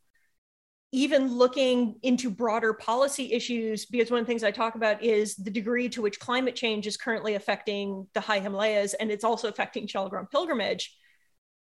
[0.95, 5.35] even looking into broader policy issues, because one of the things I talk about is
[5.35, 9.49] the degree to which climate change is currently affecting the high Himalayas and it's also
[9.49, 10.97] affecting Shaligram pilgrimage.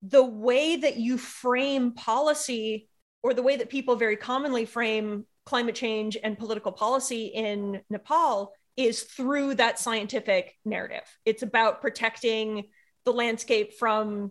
[0.03, 2.89] The way that you frame policy,
[3.25, 8.53] or the way that people very commonly frame climate change and political policy in Nepal,
[8.77, 11.03] is through that scientific narrative.
[11.25, 12.69] It's about protecting
[13.05, 14.31] the landscape from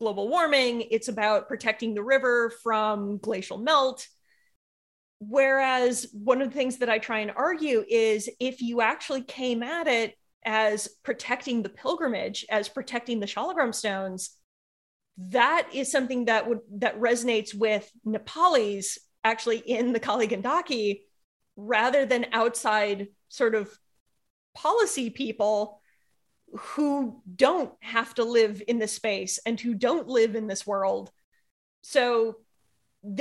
[0.00, 4.06] global warming, it's about protecting the river from glacial melt
[5.20, 9.62] Whereas one of the things that I try and argue is if you actually came
[9.62, 14.30] at it as protecting the pilgrimage, as protecting the Shaligram stones,
[15.18, 21.00] that is something that would that resonates with Nepalis actually in the Kali Gandaki
[21.56, 23.76] rather than outside sort of
[24.54, 25.80] policy people
[26.52, 31.10] who don't have to live in this space and who don't live in this world.
[31.82, 32.36] So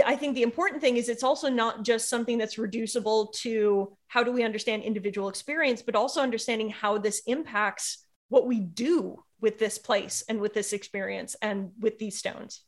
[0.05, 4.23] I think the important thing is it's also not just something that's reducible to how
[4.23, 9.59] do we understand individual experience, but also understanding how this impacts what we do with
[9.59, 12.63] this place and with this experience and with these stones.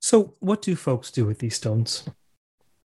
[0.00, 2.08] So, what do folks do with these stones?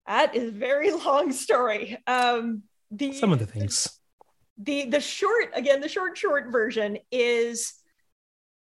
[0.08, 1.98] That is a very long story.
[2.08, 4.00] Um, the, Some of the things.
[4.58, 7.74] The the short again, the short short version is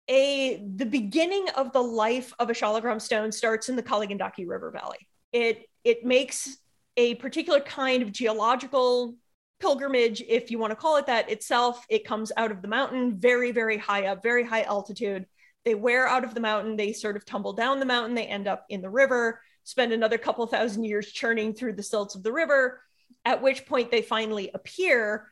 [0.07, 4.47] a the beginning of the life of a Shaligram stone starts in the Kali Gandaki
[4.47, 5.07] River Valley.
[5.31, 6.57] It it makes
[6.97, 9.15] a particular kind of geological
[9.59, 11.85] pilgrimage, if you want to call it that, itself.
[11.89, 15.25] It comes out of the mountain, very very high up, very high altitude.
[15.65, 18.47] They wear out of the mountain, they sort of tumble down the mountain, they end
[18.47, 22.33] up in the river, spend another couple thousand years churning through the silts of the
[22.33, 22.81] river,
[23.23, 25.29] at which point they finally appear.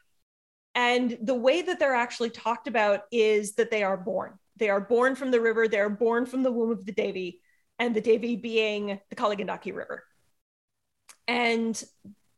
[0.73, 4.39] And the way that they're actually talked about is that they are born.
[4.57, 5.67] They are born from the river.
[5.67, 7.41] They are born from the womb of the Devi,
[7.79, 10.03] and the Devi being the Kali Gandaki River.
[11.27, 11.81] And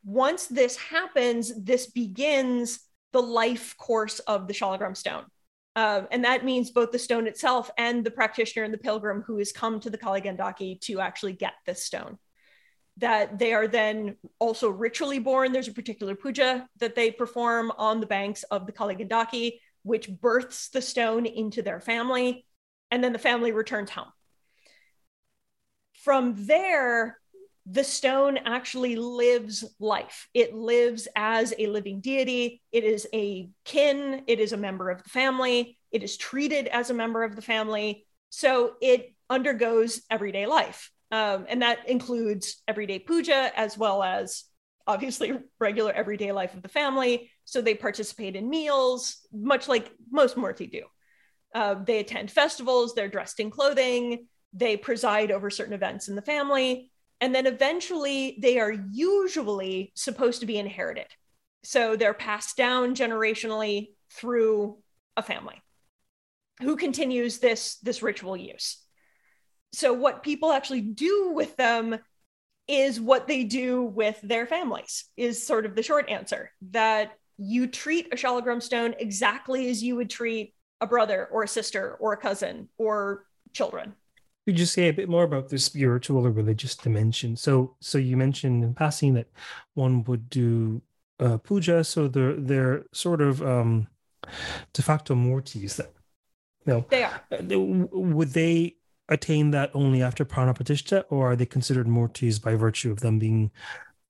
[0.04, 2.80] once this happens, this begins
[3.12, 5.24] the life course of the Shaligram stone.
[5.76, 9.38] Um, and that means both the stone itself and the practitioner and the pilgrim who
[9.38, 12.18] has come to the Kali Gandaki to actually get this stone.
[12.98, 15.52] That they are then also ritually born.
[15.52, 20.10] There's a particular puja that they perform on the banks of the Kali Gandaki, which
[20.10, 22.44] births the stone into their family.
[22.90, 24.12] And then the family returns home.
[26.02, 27.18] From there,
[27.66, 30.28] the stone actually lives life.
[30.34, 32.60] It lives as a living deity.
[32.72, 34.24] It is a kin.
[34.26, 35.78] It is a member of the family.
[35.90, 38.06] It is treated as a member of the family.
[38.30, 40.90] So it undergoes everyday life.
[41.10, 44.44] Um, and that includes everyday puja as well as
[44.86, 47.30] obviously regular everyday life of the family.
[47.44, 50.82] So they participate in meals, much like most Murti do.
[51.54, 56.22] Uh, they attend festivals, they're dressed in clothing, they preside over certain events in the
[56.22, 61.06] family and then eventually they are usually supposed to be inherited.
[61.62, 64.78] So they're passed down generationally through
[65.16, 65.62] a family
[66.60, 68.78] who continues this, this ritual use.
[69.72, 71.96] So what people actually do with them
[72.68, 77.66] is what they do with their families, is sort of the short answer that you
[77.66, 82.12] treat a Shalagram stone exactly as you would treat a brother or a sister or
[82.12, 83.94] a cousin or children.
[84.46, 87.36] Could you say a bit more about the spiritual or religious dimension?
[87.36, 89.28] So, so you mentioned in passing that
[89.72, 90.82] one would do
[91.18, 93.86] uh, puja, so they're they're sort of um,
[94.72, 95.76] de facto murtis.
[95.76, 95.94] That
[96.66, 97.22] know, they are.
[97.32, 98.76] Uh, would they
[99.08, 103.50] attain that only after pranapratishtha, or are they considered murtis by virtue of them being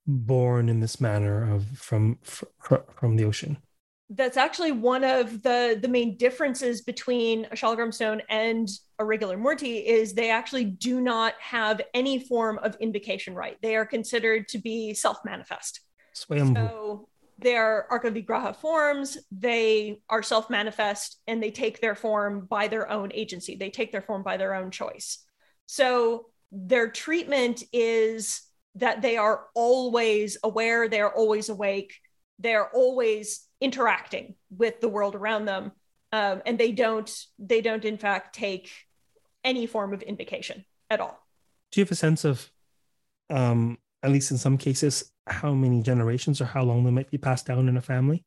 [0.06, 3.58] born in this manner of from from, from the ocean?
[4.10, 9.36] that's actually one of the the main differences between a shalagram stone and a regular
[9.36, 13.56] murti is they actually do not have any form of invocation right.
[13.62, 15.80] They are considered to be self-manifest.
[16.54, 23.10] So they're arkavigraha forms they are self-manifest and they take their form by their own
[23.12, 23.56] agency.
[23.56, 25.24] They take their form by their own choice.
[25.66, 28.42] So their treatment is
[28.76, 31.94] that they are always aware they are always awake
[32.38, 35.72] they're always interacting with the world around them
[36.14, 38.70] um, and they don't they don't in fact take
[39.42, 41.18] any form of invocation at all.
[41.72, 42.48] Do you have a sense of
[43.30, 47.18] um, at least in some cases how many generations or how long they might be
[47.18, 48.24] passed down in a family?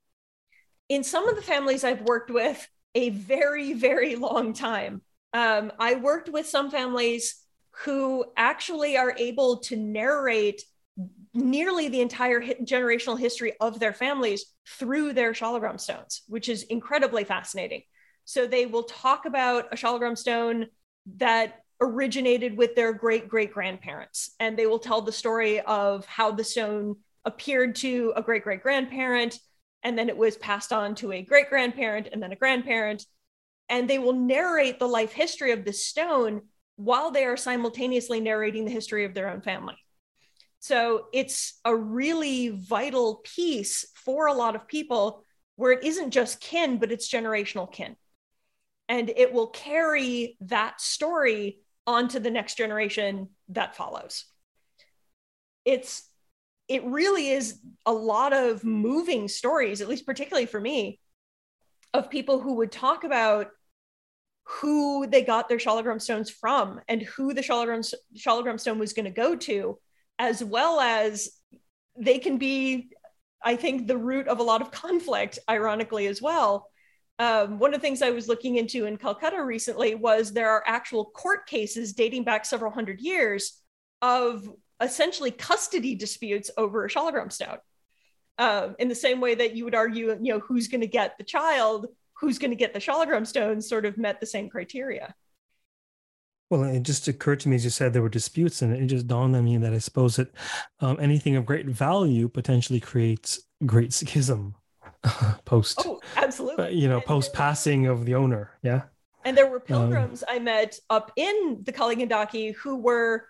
[0.89, 5.01] In some of the families i've worked with a very very long time.
[5.33, 7.41] Um, i worked with some families
[7.83, 10.63] who actually are able to narrate
[11.33, 14.45] nearly the entire generational history of their families
[14.79, 17.83] through their shalagram stones, which is incredibly fascinating.
[18.25, 20.67] So they will talk about a shalagram stone
[21.17, 26.31] that originated with their great great grandparents, and they will tell the story of how
[26.31, 29.37] the stone appeared to a great great grandparent,
[29.83, 33.05] and then it was passed on to a great grandparent, and then a grandparent.
[33.69, 36.41] And they will narrate the life history of the stone
[36.77, 39.75] while they are simultaneously narrating the history of their own family.
[40.59, 45.23] So it's a really vital piece for a lot of people
[45.55, 47.95] where it isn't just kin, but it's generational kin.
[48.87, 54.25] And it will carry that story onto the next generation that follows.
[55.65, 56.03] It's
[56.67, 60.99] it really is a lot of moving stories, at least particularly for me,
[61.93, 63.47] of people who would talk about
[64.47, 69.05] who they got their shalagram stones from and who the shalagram, shalagram stone was going
[69.05, 69.77] to go to
[70.19, 71.29] as well as
[71.97, 72.89] they can be,
[73.43, 76.69] I think, the root of a lot of conflict, ironically, as well.
[77.19, 80.63] Um, one of the things I was looking into in Calcutta recently was there are
[80.65, 83.59] actual court cases dating back several hundred years
[84.01, 84.47] of
[84.81, 87.57] essentially custody disputes over a shalagram stone.
[88.37, 91.17] Um, in the same way that you would argue, you know, who's going to get
[91.17, 91.87] the child,
[92.19, 95.13] who's going to get the shalagram stone, sort of met the same criteria.
[96.49, 99.07] Well, it just occurred to me as you said there were disputes, and it just
[99.07, 100.33] dawned on me that I suppose that
[100.79, 104.55] um, anything of great value potentially creates great schism
[105.45, 105.81] post.
[105.85, 106.65] Oh, absolutely.
[106.65, 108.51] Uh, you know, post passing of the owner.
[108.63, 108.83] Yeah.
[109.25, 113.25] And there were um, pilgrims um, I met up in the Kali Gandaki who were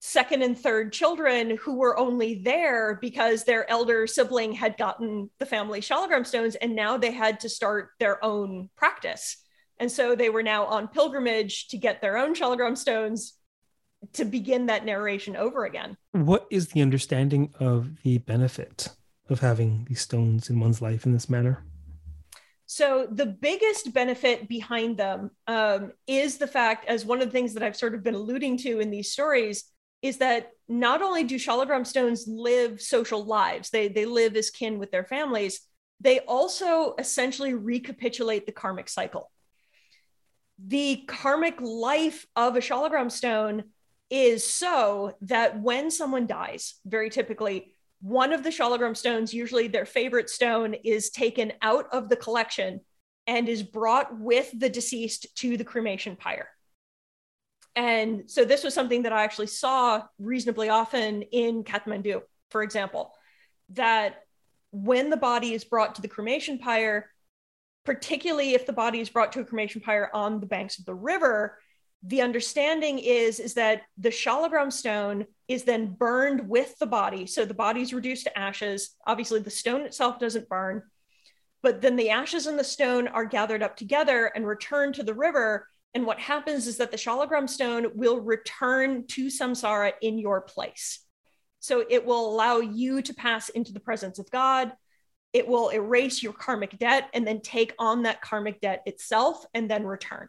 [0.00, 5.46] second and third children who were only there because their elder sibling had gotten the
[5.46, 9.36] family shalagram stones, and now they had to start their own practice.
[9.80, 13.34] And so they were now on pilgrimage to get their own Shalagram stones
[14.12, 15.96] to begin that narration over again.
[16.12, 18.90] What is the understanding of the benefit
[19.30, 21.64] of having these stones in one's life in this manner?
[22.66, 27.54] So, the biggest benefit behind them um, is the fact, as one of the things
[27.54, 29.64] that I've sort of been alluding to in these stories,
[30.02, 34.78] is that not only do Shalagram stones live social lives, they, they live as kin
[34.78, 35.60] with their families,
[36.00, 39.30] they also essentially recapitulate the karmic cycle.
[40.66, 43.64] the karmic life of a shalagram stone
[44.10, 49.86] is so that when someone dies, very typically, one of the shalagram stones, usually their
[49.86, 52.80] favorite stone, is taken out of the collection
[53.26, 56.48] and is brought with the deceased to the cremation pyre.
[57.76, 63.12] And so this was something that I actually saw reasonably often in Kathmandu, for example,
[63.70, 64.24] that
[64.72, 67.10] when the body is brought to the cremation pyre,
[67.84, 70.94] particularly if the body is brought to a cremation pyre on the banks of the
[70.94, 71.58] river,
[72.02, 77.26] the understanding is is that the shalagram stone is then burned with the body.
[77.26, 78.96] So the body is reduced to ashes.
[79.06, 80.82] Obviously the stone itself doesn't burn
[81.62, 85.14] but then the ashes and the stone are gathered up together and returned to the
[85.14, 90.40] river and what happens is that the shalagram stone will return to samsara in your
[90.40, 91.00] place.
[91.58, 94.72] So it will allow you to pass into the presence of God.
[95.32, 99.70] It will erase your karmic debt and then take on that karmic debt itself and
[99.70, 100.28] then return.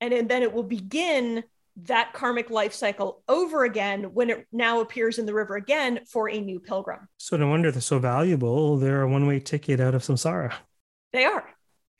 [0.00, 1.44] And then it will begin
[1.84, 6.28] that karmic life cycle over again when it now appears in the river again for
[6.28, 7.08] a new pilgrim.
[7.18, 8.78] So no wonder they're so valuable.
[8.78, 10.52] They're a one-way ticket out of samsara.
[11.12, 11.48] They are.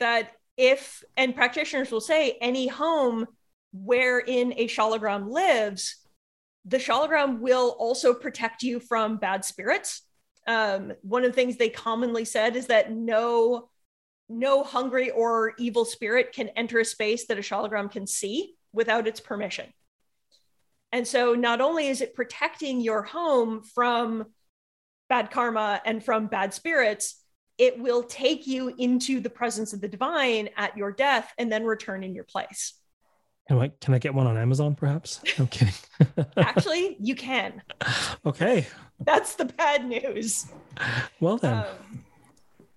[0.00, 3.26] That if and practitioners will say any home
[3.72, 5.96] wherein a shalagram lives
[6.64, 10.02] the shalagram will also protect you from bad spirits.
[10.46, 13.68] Um, one of the things they commonly said is that no
[14.28, 19.08] no hungry or evil spirit can enter a space that a shalagram can see without
[19.08, 19.66] its permission.
[20.92, 24.26] And so not only is it protecting your home from
[25.08, 27.19] bad karma and from bad spirits
[27.60, 31.64] it will take you into the presence of the divine at your death and then
[31.64, 32.72] return in your place.
[33.48, 35.20] Can I, can I get one on Amazon, perhaps?
[35.38, 35.74] I'm kidding.
[36.38, 37.62] Actually, you can.
[38.24, 38.66] Okay.
[39.04, 40.46] That's the bad news.
[41.20, 41.58] Well then.
[41.58, 42.04] Um,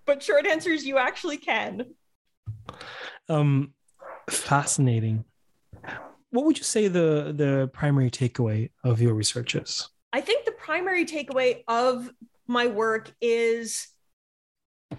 [0.04, 1.86] but short answer is you actually can.
[3.30, 3.72] Um,
[4.28, 5.24] fascinating.
[6.28, 9.88] What would you say the the primary takeaway of your research is?
[10.12, 12.10] I think the primary takeaway of
[12.46, 13.93] my work is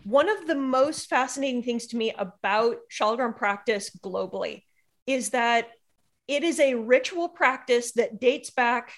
[0.04, 4.64] one of the most fascinating things to me about Shalagram practice globally
[5.08, 5.70] is that
[6.28, 8.94] it is a ritual practice that dates back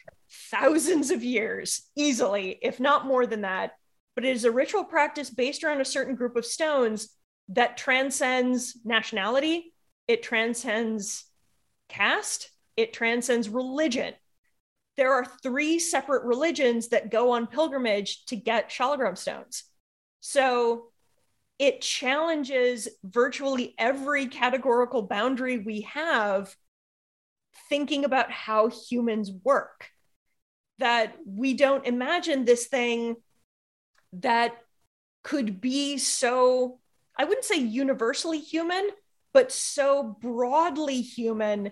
[0.52, 3.72] thousands of years, easily, if not more than that.
[4.16, 7.10] But it is a ritual practice based around a certain group of stones
[7.50, 9.74] that transcends nationality,
[10.08, 11.26] it transcends
[11.88, 14.14] caste, it transcends religion.
[14.96, 19.64] There are three separate religions that go on pilgrimage to get Shalagram stones.
[20.20, 20.88] So
[21.60, 26.56] it challenges virtually every categorical boundary we have
[27.70, 29.90] thinking about how humans work.
[30.80, 33.16] That we don't imagine this thing
[34.14, 34.58] that
[35.24, 36.80] could be so,
[37.18, 38.90] I wouldn't say universally human,
[39.34, 41.72] but so broadly human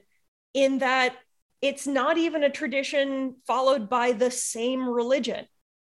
[0.54, 1.16] in that
[1.62, 5.48] it's not even a tradition followed by the same religion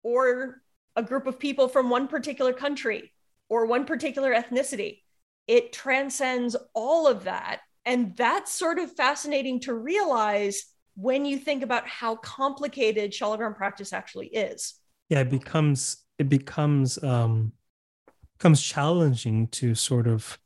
[0.02, 0.60] or
[0.98, 3.12] a group of people from one particular country
[3.48, 5.02] or one particular ethnicity.
[5.46, 7.60] It transcends all of that.
[7.86, 13.92] And that's sort of fascinating to realize when you think about how complicated Shalagram practice
[13.92, 14.74] actually is.
[15.08, 17.52] Yeah, it becomes it becomes um
[18.36, 20.38] becomes challenging to sort of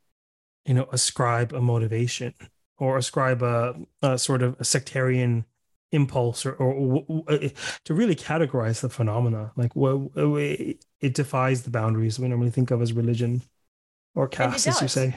[0.67, 2.35] you know ascribe a motivation
[2.77, 5.47] or ascribe a, a sort of a sectarian
[5.93, 7.49] impulse or, or, or, uh,
[7.85, 12.81] to really categorize the phenomena like well it defies the boundaries we normally think of
[12.81, 13.43] as religion
[14.15, 15.17] or caste as you say.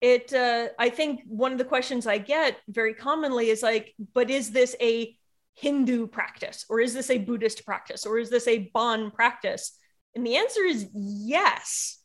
[0.00, 4.30] It uh, i think one of the questions i get very commonly is like but
[4.30, 5.16] is this a
[5.58, 9.76] hindu practice or is this a buddhist practice or is this a bon practice?
[10.14, 11.98] And the answer is yes.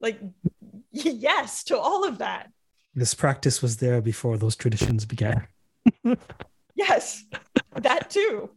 [0.00, 0.20] Like
[0.92, 2.50] yes to all of that.
[2.94, 5.46] This practice was there before those traditions began
[6.78, 7.24] yes,
[7.76, 8.50] that too.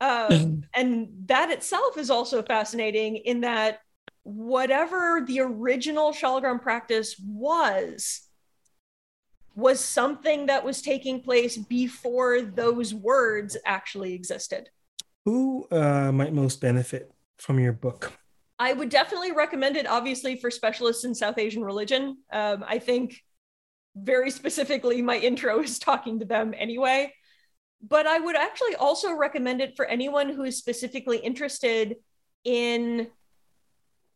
[0.00, 3.80] Um, and that itself is also fascinating in that
[4.22, 8.20] whatever the original Shalagram practice was,
[9.56, 14.68] was something that was taking place before those words actually existed.
[15.24, 18.12] Who uh, might most benefit from your book?
[18.60, 22.18] I would definitely recommend it, obviously, for specialists in South Asian religion.
[22.32, 23.20] Um, I think
[23.96, 27.12] very specifically, my intro is talking to them anyway
[27.80, 31.96] but I would actually also recommend it for anyone who is specifically interested
[32.44, 33.08] in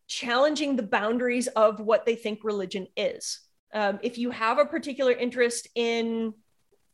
[0.08, 3.40] challenging the boundaries of what they think religion is.
[3.72, 6.34] Um, if you have a particular interest in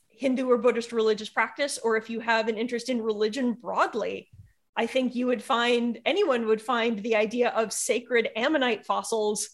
[0.09, 4.29] Hindu or Buddhist religious practice, or if you have an interest in religion broadly,
[4.77, 9.49] I think you would find anyone would find the idea of sacred ammonite fossils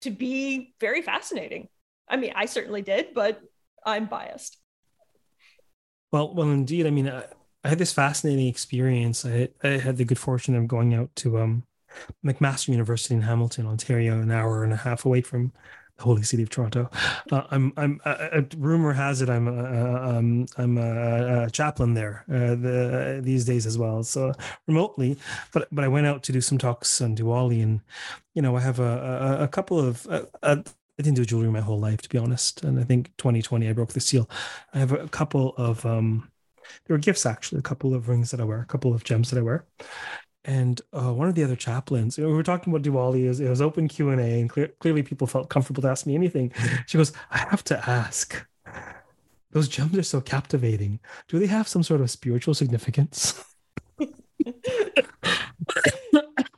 [0.00, 1.68] to be very fascinating.
[2.08, 3.40] I mean, I certainly did, but
[3.86, 4.58] I'm biased.
[6.12, 6.86] Well, well, indeed.
[6.86, 7.24] I mean, I,
[7.64, 9.24] I had this fascinating experience.
[9.24, 11.64] I, I had the good fortune of going out to um,
[12.24, 15.52] McMaster University in Hamilton, Ontario, an hour and a half away from
[15.98, 16.90] the holy city of Toronto.
[17.30, 18.00] Uh, I'm, I'm.
[18.04, 23.44] Uh, rumor has it I'm, uh, um, I'm a, a chaplain there uh, the, these
[23.44, 24.32] days as well, so
[24.68, 25.18] remotely.
[25.52, 27.80] But but I went out to do some talks on Diwali, and
[28.34, 30.06] you know I have a a, a couple of.
[30.98, 32.62] I didn't do jewelry my whole life, to be honest.
[32.64, 34.28] And I think 2020, I broke the seal.
[34.74, 36.30] I have a couple of, um,
[36.86, 39.30] there were gifts actually, a couple of rings that I wear, a couple of gems
[39.30, 39.64] that I wear.
[40.44, 43.28] And uh, one of the other chaplains, you know, we were talking about Diwali, it
[43.28, 46.52] was, it was open Q&A and clear, clearly people felt comfortable to ask me anything.
[46.86, 48.44] She goes, I have to ask,
[49.52, 50.98] those gems are so captivating.
[51.28, 53.42] Do they have some sort of spiritual significance?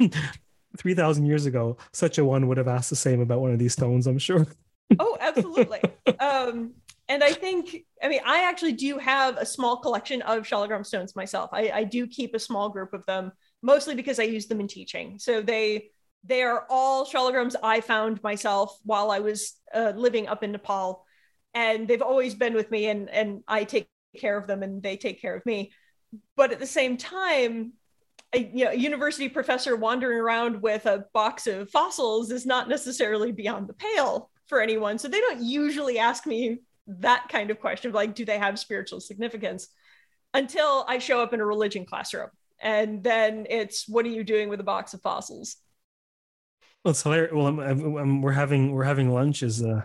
[0.84, 3.72] 3,000 years ago, such a one would have asked the same about one of these
[3.72, 4.46] stones, I'm sure.
[4.98, 5.80] oh, absolutely.
[6.20, 6.74] um,
[7.08, 11.16] and I think, I mean, I actually do have a small collection of Shaligram stones
[11.16, 11.48] myself.
[11.54, 13.32] I, I do keep a small group of them,
[13.62, 15.18] mostly because I use them in teaching.
[15.18, 15.88] So they
[16.22, 21.06] they are all Shaligrams I found myself while I was uh, living up in Nepal,
[21.54, 24.98] and they've always been with me, and and I take care of them, and they
[24.98, 25.72] take care of me.
[26.36, 27.72] But at the same time,
[28.34, 33.32] a you know, university professor wandering around with a box of fossils is not necessarily
[33.32, 34.98] beyond the pale for anyone.
[34.98, 39.00] So they don't usually ask me that kind of question like, do they have spiritual
[39.00, 39.68] significance?
[40.34, 42.28] Until I show up in a religion classroom.
[42.60, 45.56] And then it's, what are you doing with a box of fossils?
[46.84, 47.32] Well, it's hilarious.
[47.32, 49.82] Well, I'm, I'm, we're having we're having lunch as uh,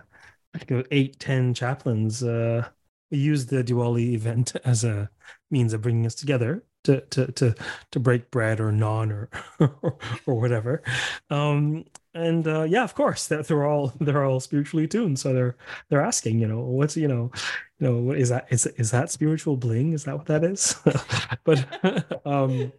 [0.90, 2.22] eight ten chaplains.
[2.22, 2.68] Uh,
[3.10, 5.08] we use the Diwali event as a
[5.50, 7.54] means of bringing us together to to to
[7.90, 9.28] to break bread or naan or
[10.26, 10.82] or, whatever.
[11.28, 15.56] Um, and uh, yeah, of course, they're, they're all they're all spiritually tuned, so they're
[15.88, 17.30] they're asking, you know, what's you know,
[17.78, 19.92] you know, is that is is that spiritual bling?
[19.92, 20.76] Is that what that is?
[21.44, 22.72] but um,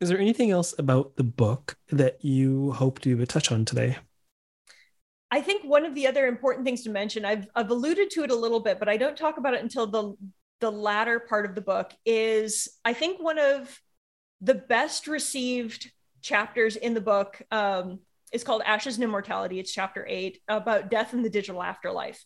[0.00, 3.96] is there anything else about the book that you hope to touch on today?
[5.30, 8.30] I think one of the other important things to mention, I've, I've alluded to it
[8.30, 10.14] a little bit, but I don't talk about it until the
[10.64, 13.78] the latter part of the book is I think one of
[14.40, 15.92] the best received
[16.22, 17.98] chapters in the book um,
[18.32, 19.58] is called Ashes and Immortality.
[19.58, 22.24] It's chapter eight about death and the digital afterlife.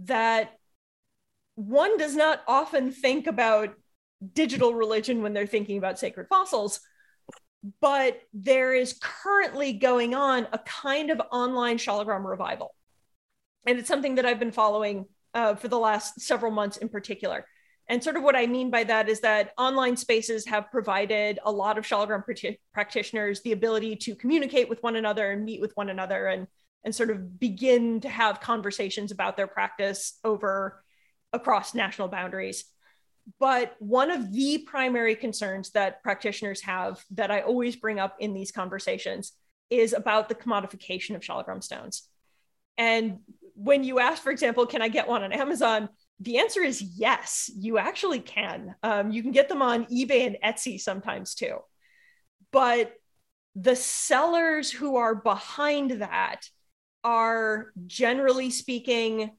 [0.00, 0.50] That
[1.54, 3.76] one does not often think about
[4.34, 6.80] digital religion when they're thinking about sacred fossils,
[7.80, 12.74] but there is currently going on a kind of online Shalagram revival.
[13.64, 17.46] And it's something that I've been following uh, for the last several months in particular.
[17.90, 21.50] And sort of what I mean by that is that online spaces have provided a
[21.50, 25.72] lot of Shalagram pr- practitioners the ability to communicate with one another and meet with
[25.74, 26.46] one another and,
[26.84, 30.84] and sort of begin to have conversations about their practice over
[31.32, 32.64] across national boundaries.
[33.40, 38.34] But one of the primary concerns that practitioners have that I always bring up in
[38.34, 39.32] these conversations
[39.68, 42.08] is about the commodification of Shalagram stones.
[42.78, 43.18] And
[43.54, 45.88] when you ask, for example, can I get one on Amazon?
[46.20, 48.74] The answer is yes, you actually can.
[48.82, 51.58] Um, you can get them on eBay and Etsy sometimes too.
[52.52, 52.92] But
[53.56, 56.48] the sellers who are behind that
[57.02, 59.30] are generally speaking,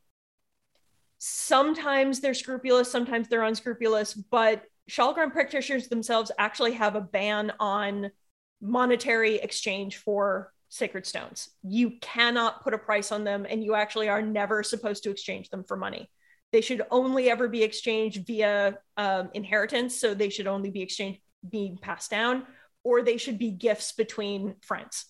[1.20, 8.12] sometimes they're scrupulous, sometimes they're unscrupulous, but Shalagram practitioners themselves actually have a ban on
[8.60, 11.50] monetary exchange for sacred stones.
[11.64, 15.50] You cannot put a price on them, and you actually are never supposed to exchange
[15.50, 16.10] them for money.
[16.52, 19.98] They should only ever be exchanged via um, inheritance.
[19.98, 22.46] So they should only be exchanged, being passed down,
[22.84, 25.06] or they should be gifts between friends.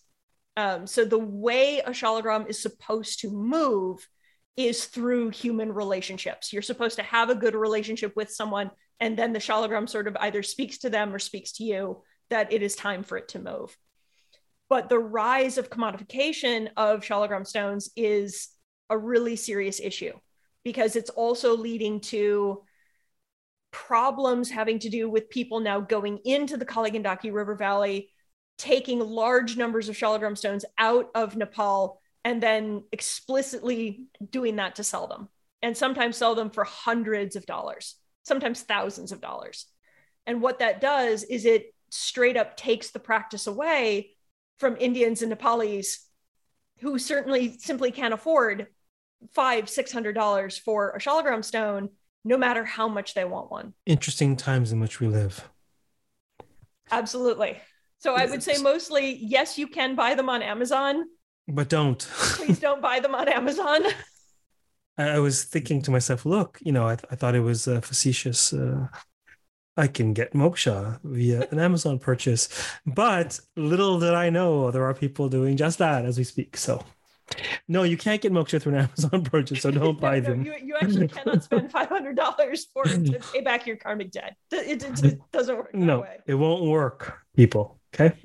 [0.57, 4.07] Um, so the way a shalagram is supposed to move
[4.57, 6.51] is through human relationships.
[6.51, 8.69] You're supposed to have a good relationship with someone,
[8.99, 12.51] and then the shalagram sort of either speaks to them or speaks to you that
[12.51, 13.75] it is time for it to move.
[14.69, 18.49] But the rise of commodification of shalagram stones is
[18.89, 20.13] a really serious issue
[20.63, 22.63] because it's also leading to
[23.71, 28.09] problems having to do with people now going into the Kali Gandaki River Valley,
[28.57, 34.83] taking large numbers of Shalagram stones out of Nepal, and then explicitly doing that to
[34.83, 35.29] sell them,
[35.61, 39.65] and sometimes sell them for hundreds of dollars, sometimes thousands of dollars.
[40.27, 44.11] And what that does is it straight up takes the practice away
[44.59, 46.05] from Indians and Nepalese
[46.81, 48.67] who certainly simply can't afford
[49.33, 51.89] five, six hundred dollars for a shalagram stone,
[52.23, 53.73] no matter how much they want one.
[53.85, 55.49] Interesting times in which we live.
[56.91, 57.59] Absolutely.
[57.99, 61.05] So I would say mostly, yes, you can buy them on Amazon.
[61.47, 61.99] But don't.
[61.99, 63.83] Please don't buy them on Amazon.
[64.97, 68.53] I was thinking to myself, look, you know, I, I thought it was uh, facetious.
[68.53, 68.87] Uh,
[69.77, 72.49] I can get moksha via an Amazon purchase,
[72.85, 76.57] but little did I know there are people doing just that as we speak.
[76.57, 76.83] So,
[77.67, 80.45] no, you can't get moksha through an Amazon purchase, so don't buy no, them.
[80.45, 84.35] You, you actually cannot spend five hundred dollars for to pay back your karmic debt.
[84.51, 85.73] It, it, it doesn't work.
[85.73, 86.17] no, way.
[86.25, 87.79] it won't work, people.
[87.93, 88.15] Okay.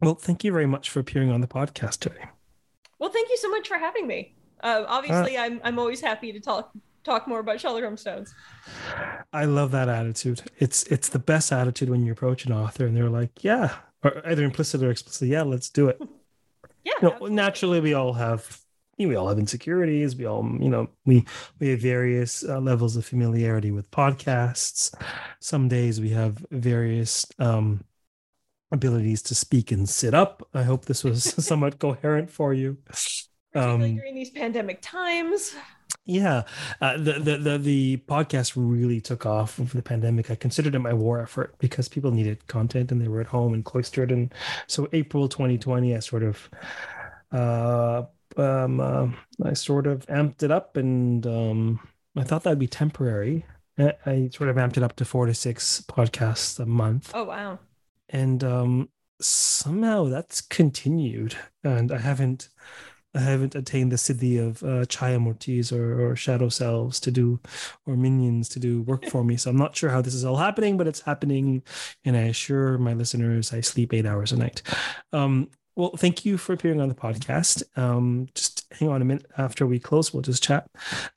[0.00, 2.24] Well, thank you very much for appearing on the podcast today.
[2.98, 4.34] Well, thank you so much for having me.
[4.60, 6.72] Uh, obviously, uh, I'm I'm always happy to talk
[7.04, 8.34] talk more about Shalagram stones.
[9.32, 10.42] I love that attitude.
[10.58, 14.26] It's it's the best attitude when you approach an author and they're like, yeah, or
[14.26, 16.00] either implicit or explicit, yeah, let's do it.
[16.84, 16.92] Yeah.
[17.02, 18.62] You know, naturally, we all have
[18.98, 20.16] we all have insecurities.
[20.16, 21.24] We all, you know, we
[21.58, 24.94] we have various uh, levels of familiarity with podcasts.
[25.40, 27.84] Some days we have various um,
[28.70, 30.46] abilities to speak and sit up.
[30.54, 32.78] I hope this was somewhat coherent for you.
[33.52, 35.54] Particularly um, during these pandemic times.
[36.04, 36.42] Yeah,
[36.80, 40.32] uh, the, the the the podcast really took off over the pandemic.
[40.32, 43.54] I considered it my war effort because people needed content and they were at home
[43.54, 44.10] and cloistered.
[44.10, 44.34] And
[44.66, 46.50] so April 2020, I sort of
[47.30, 48.02] uh,
[48.36, 49.08] um, uh,
[49.44, 51.80] I sort of amped it up, and um,
[52.16, 53.46] I thought that'd be temporary.
[53.78, 57.12] I, I sort of amped it up to four to six podcasts a month.
[57.14, 57.58] Oh wow!
[58.08, 58.88] And um,
[59.20, 62.48] somehow that's continued, and I haven't
[63.20, 67.40] haven't attained the siddhi of uh, Chaya Murtis or, or shadow selves to do,
[67.86, 69.36] or minions to do work for me.
[69.36, 71.62] So I'm not sure how this is all happening, but it's happening.
[72.04, 74.62] And I assure my listeners I sleep eight hours a night.
[75.12, 77.62] Um, well, thank you for appearing on the podcast.
[77.78, 80.68] Um, just hang on a minute after we close, we'll just chat.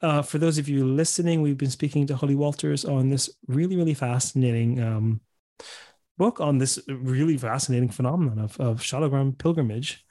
[0.02, 3.76] Uh, for those of you listening, we've been speaking to Holly Walters on this really,
[3.76, 5.20] really fascinating um,
[6.18, 10.06] book on this really fascinating phenomenon of, of Shalagram pilgrimage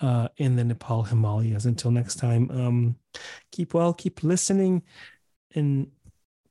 [0.00, 1.64] uh, in the Nepal Himalayas.
[1.64, 2.96] Until next time, um,
[3.52, 4.82] keep well, keep listening,
[5.54, 5.90] and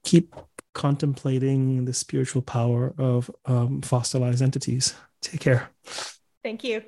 [0.04, 0.36] keep
[0.74, 4.96] contemplating the spiritual power of um, fossilized entities.
[5.22, 5.70] Take care.
[6.44, 6.84] Thank you.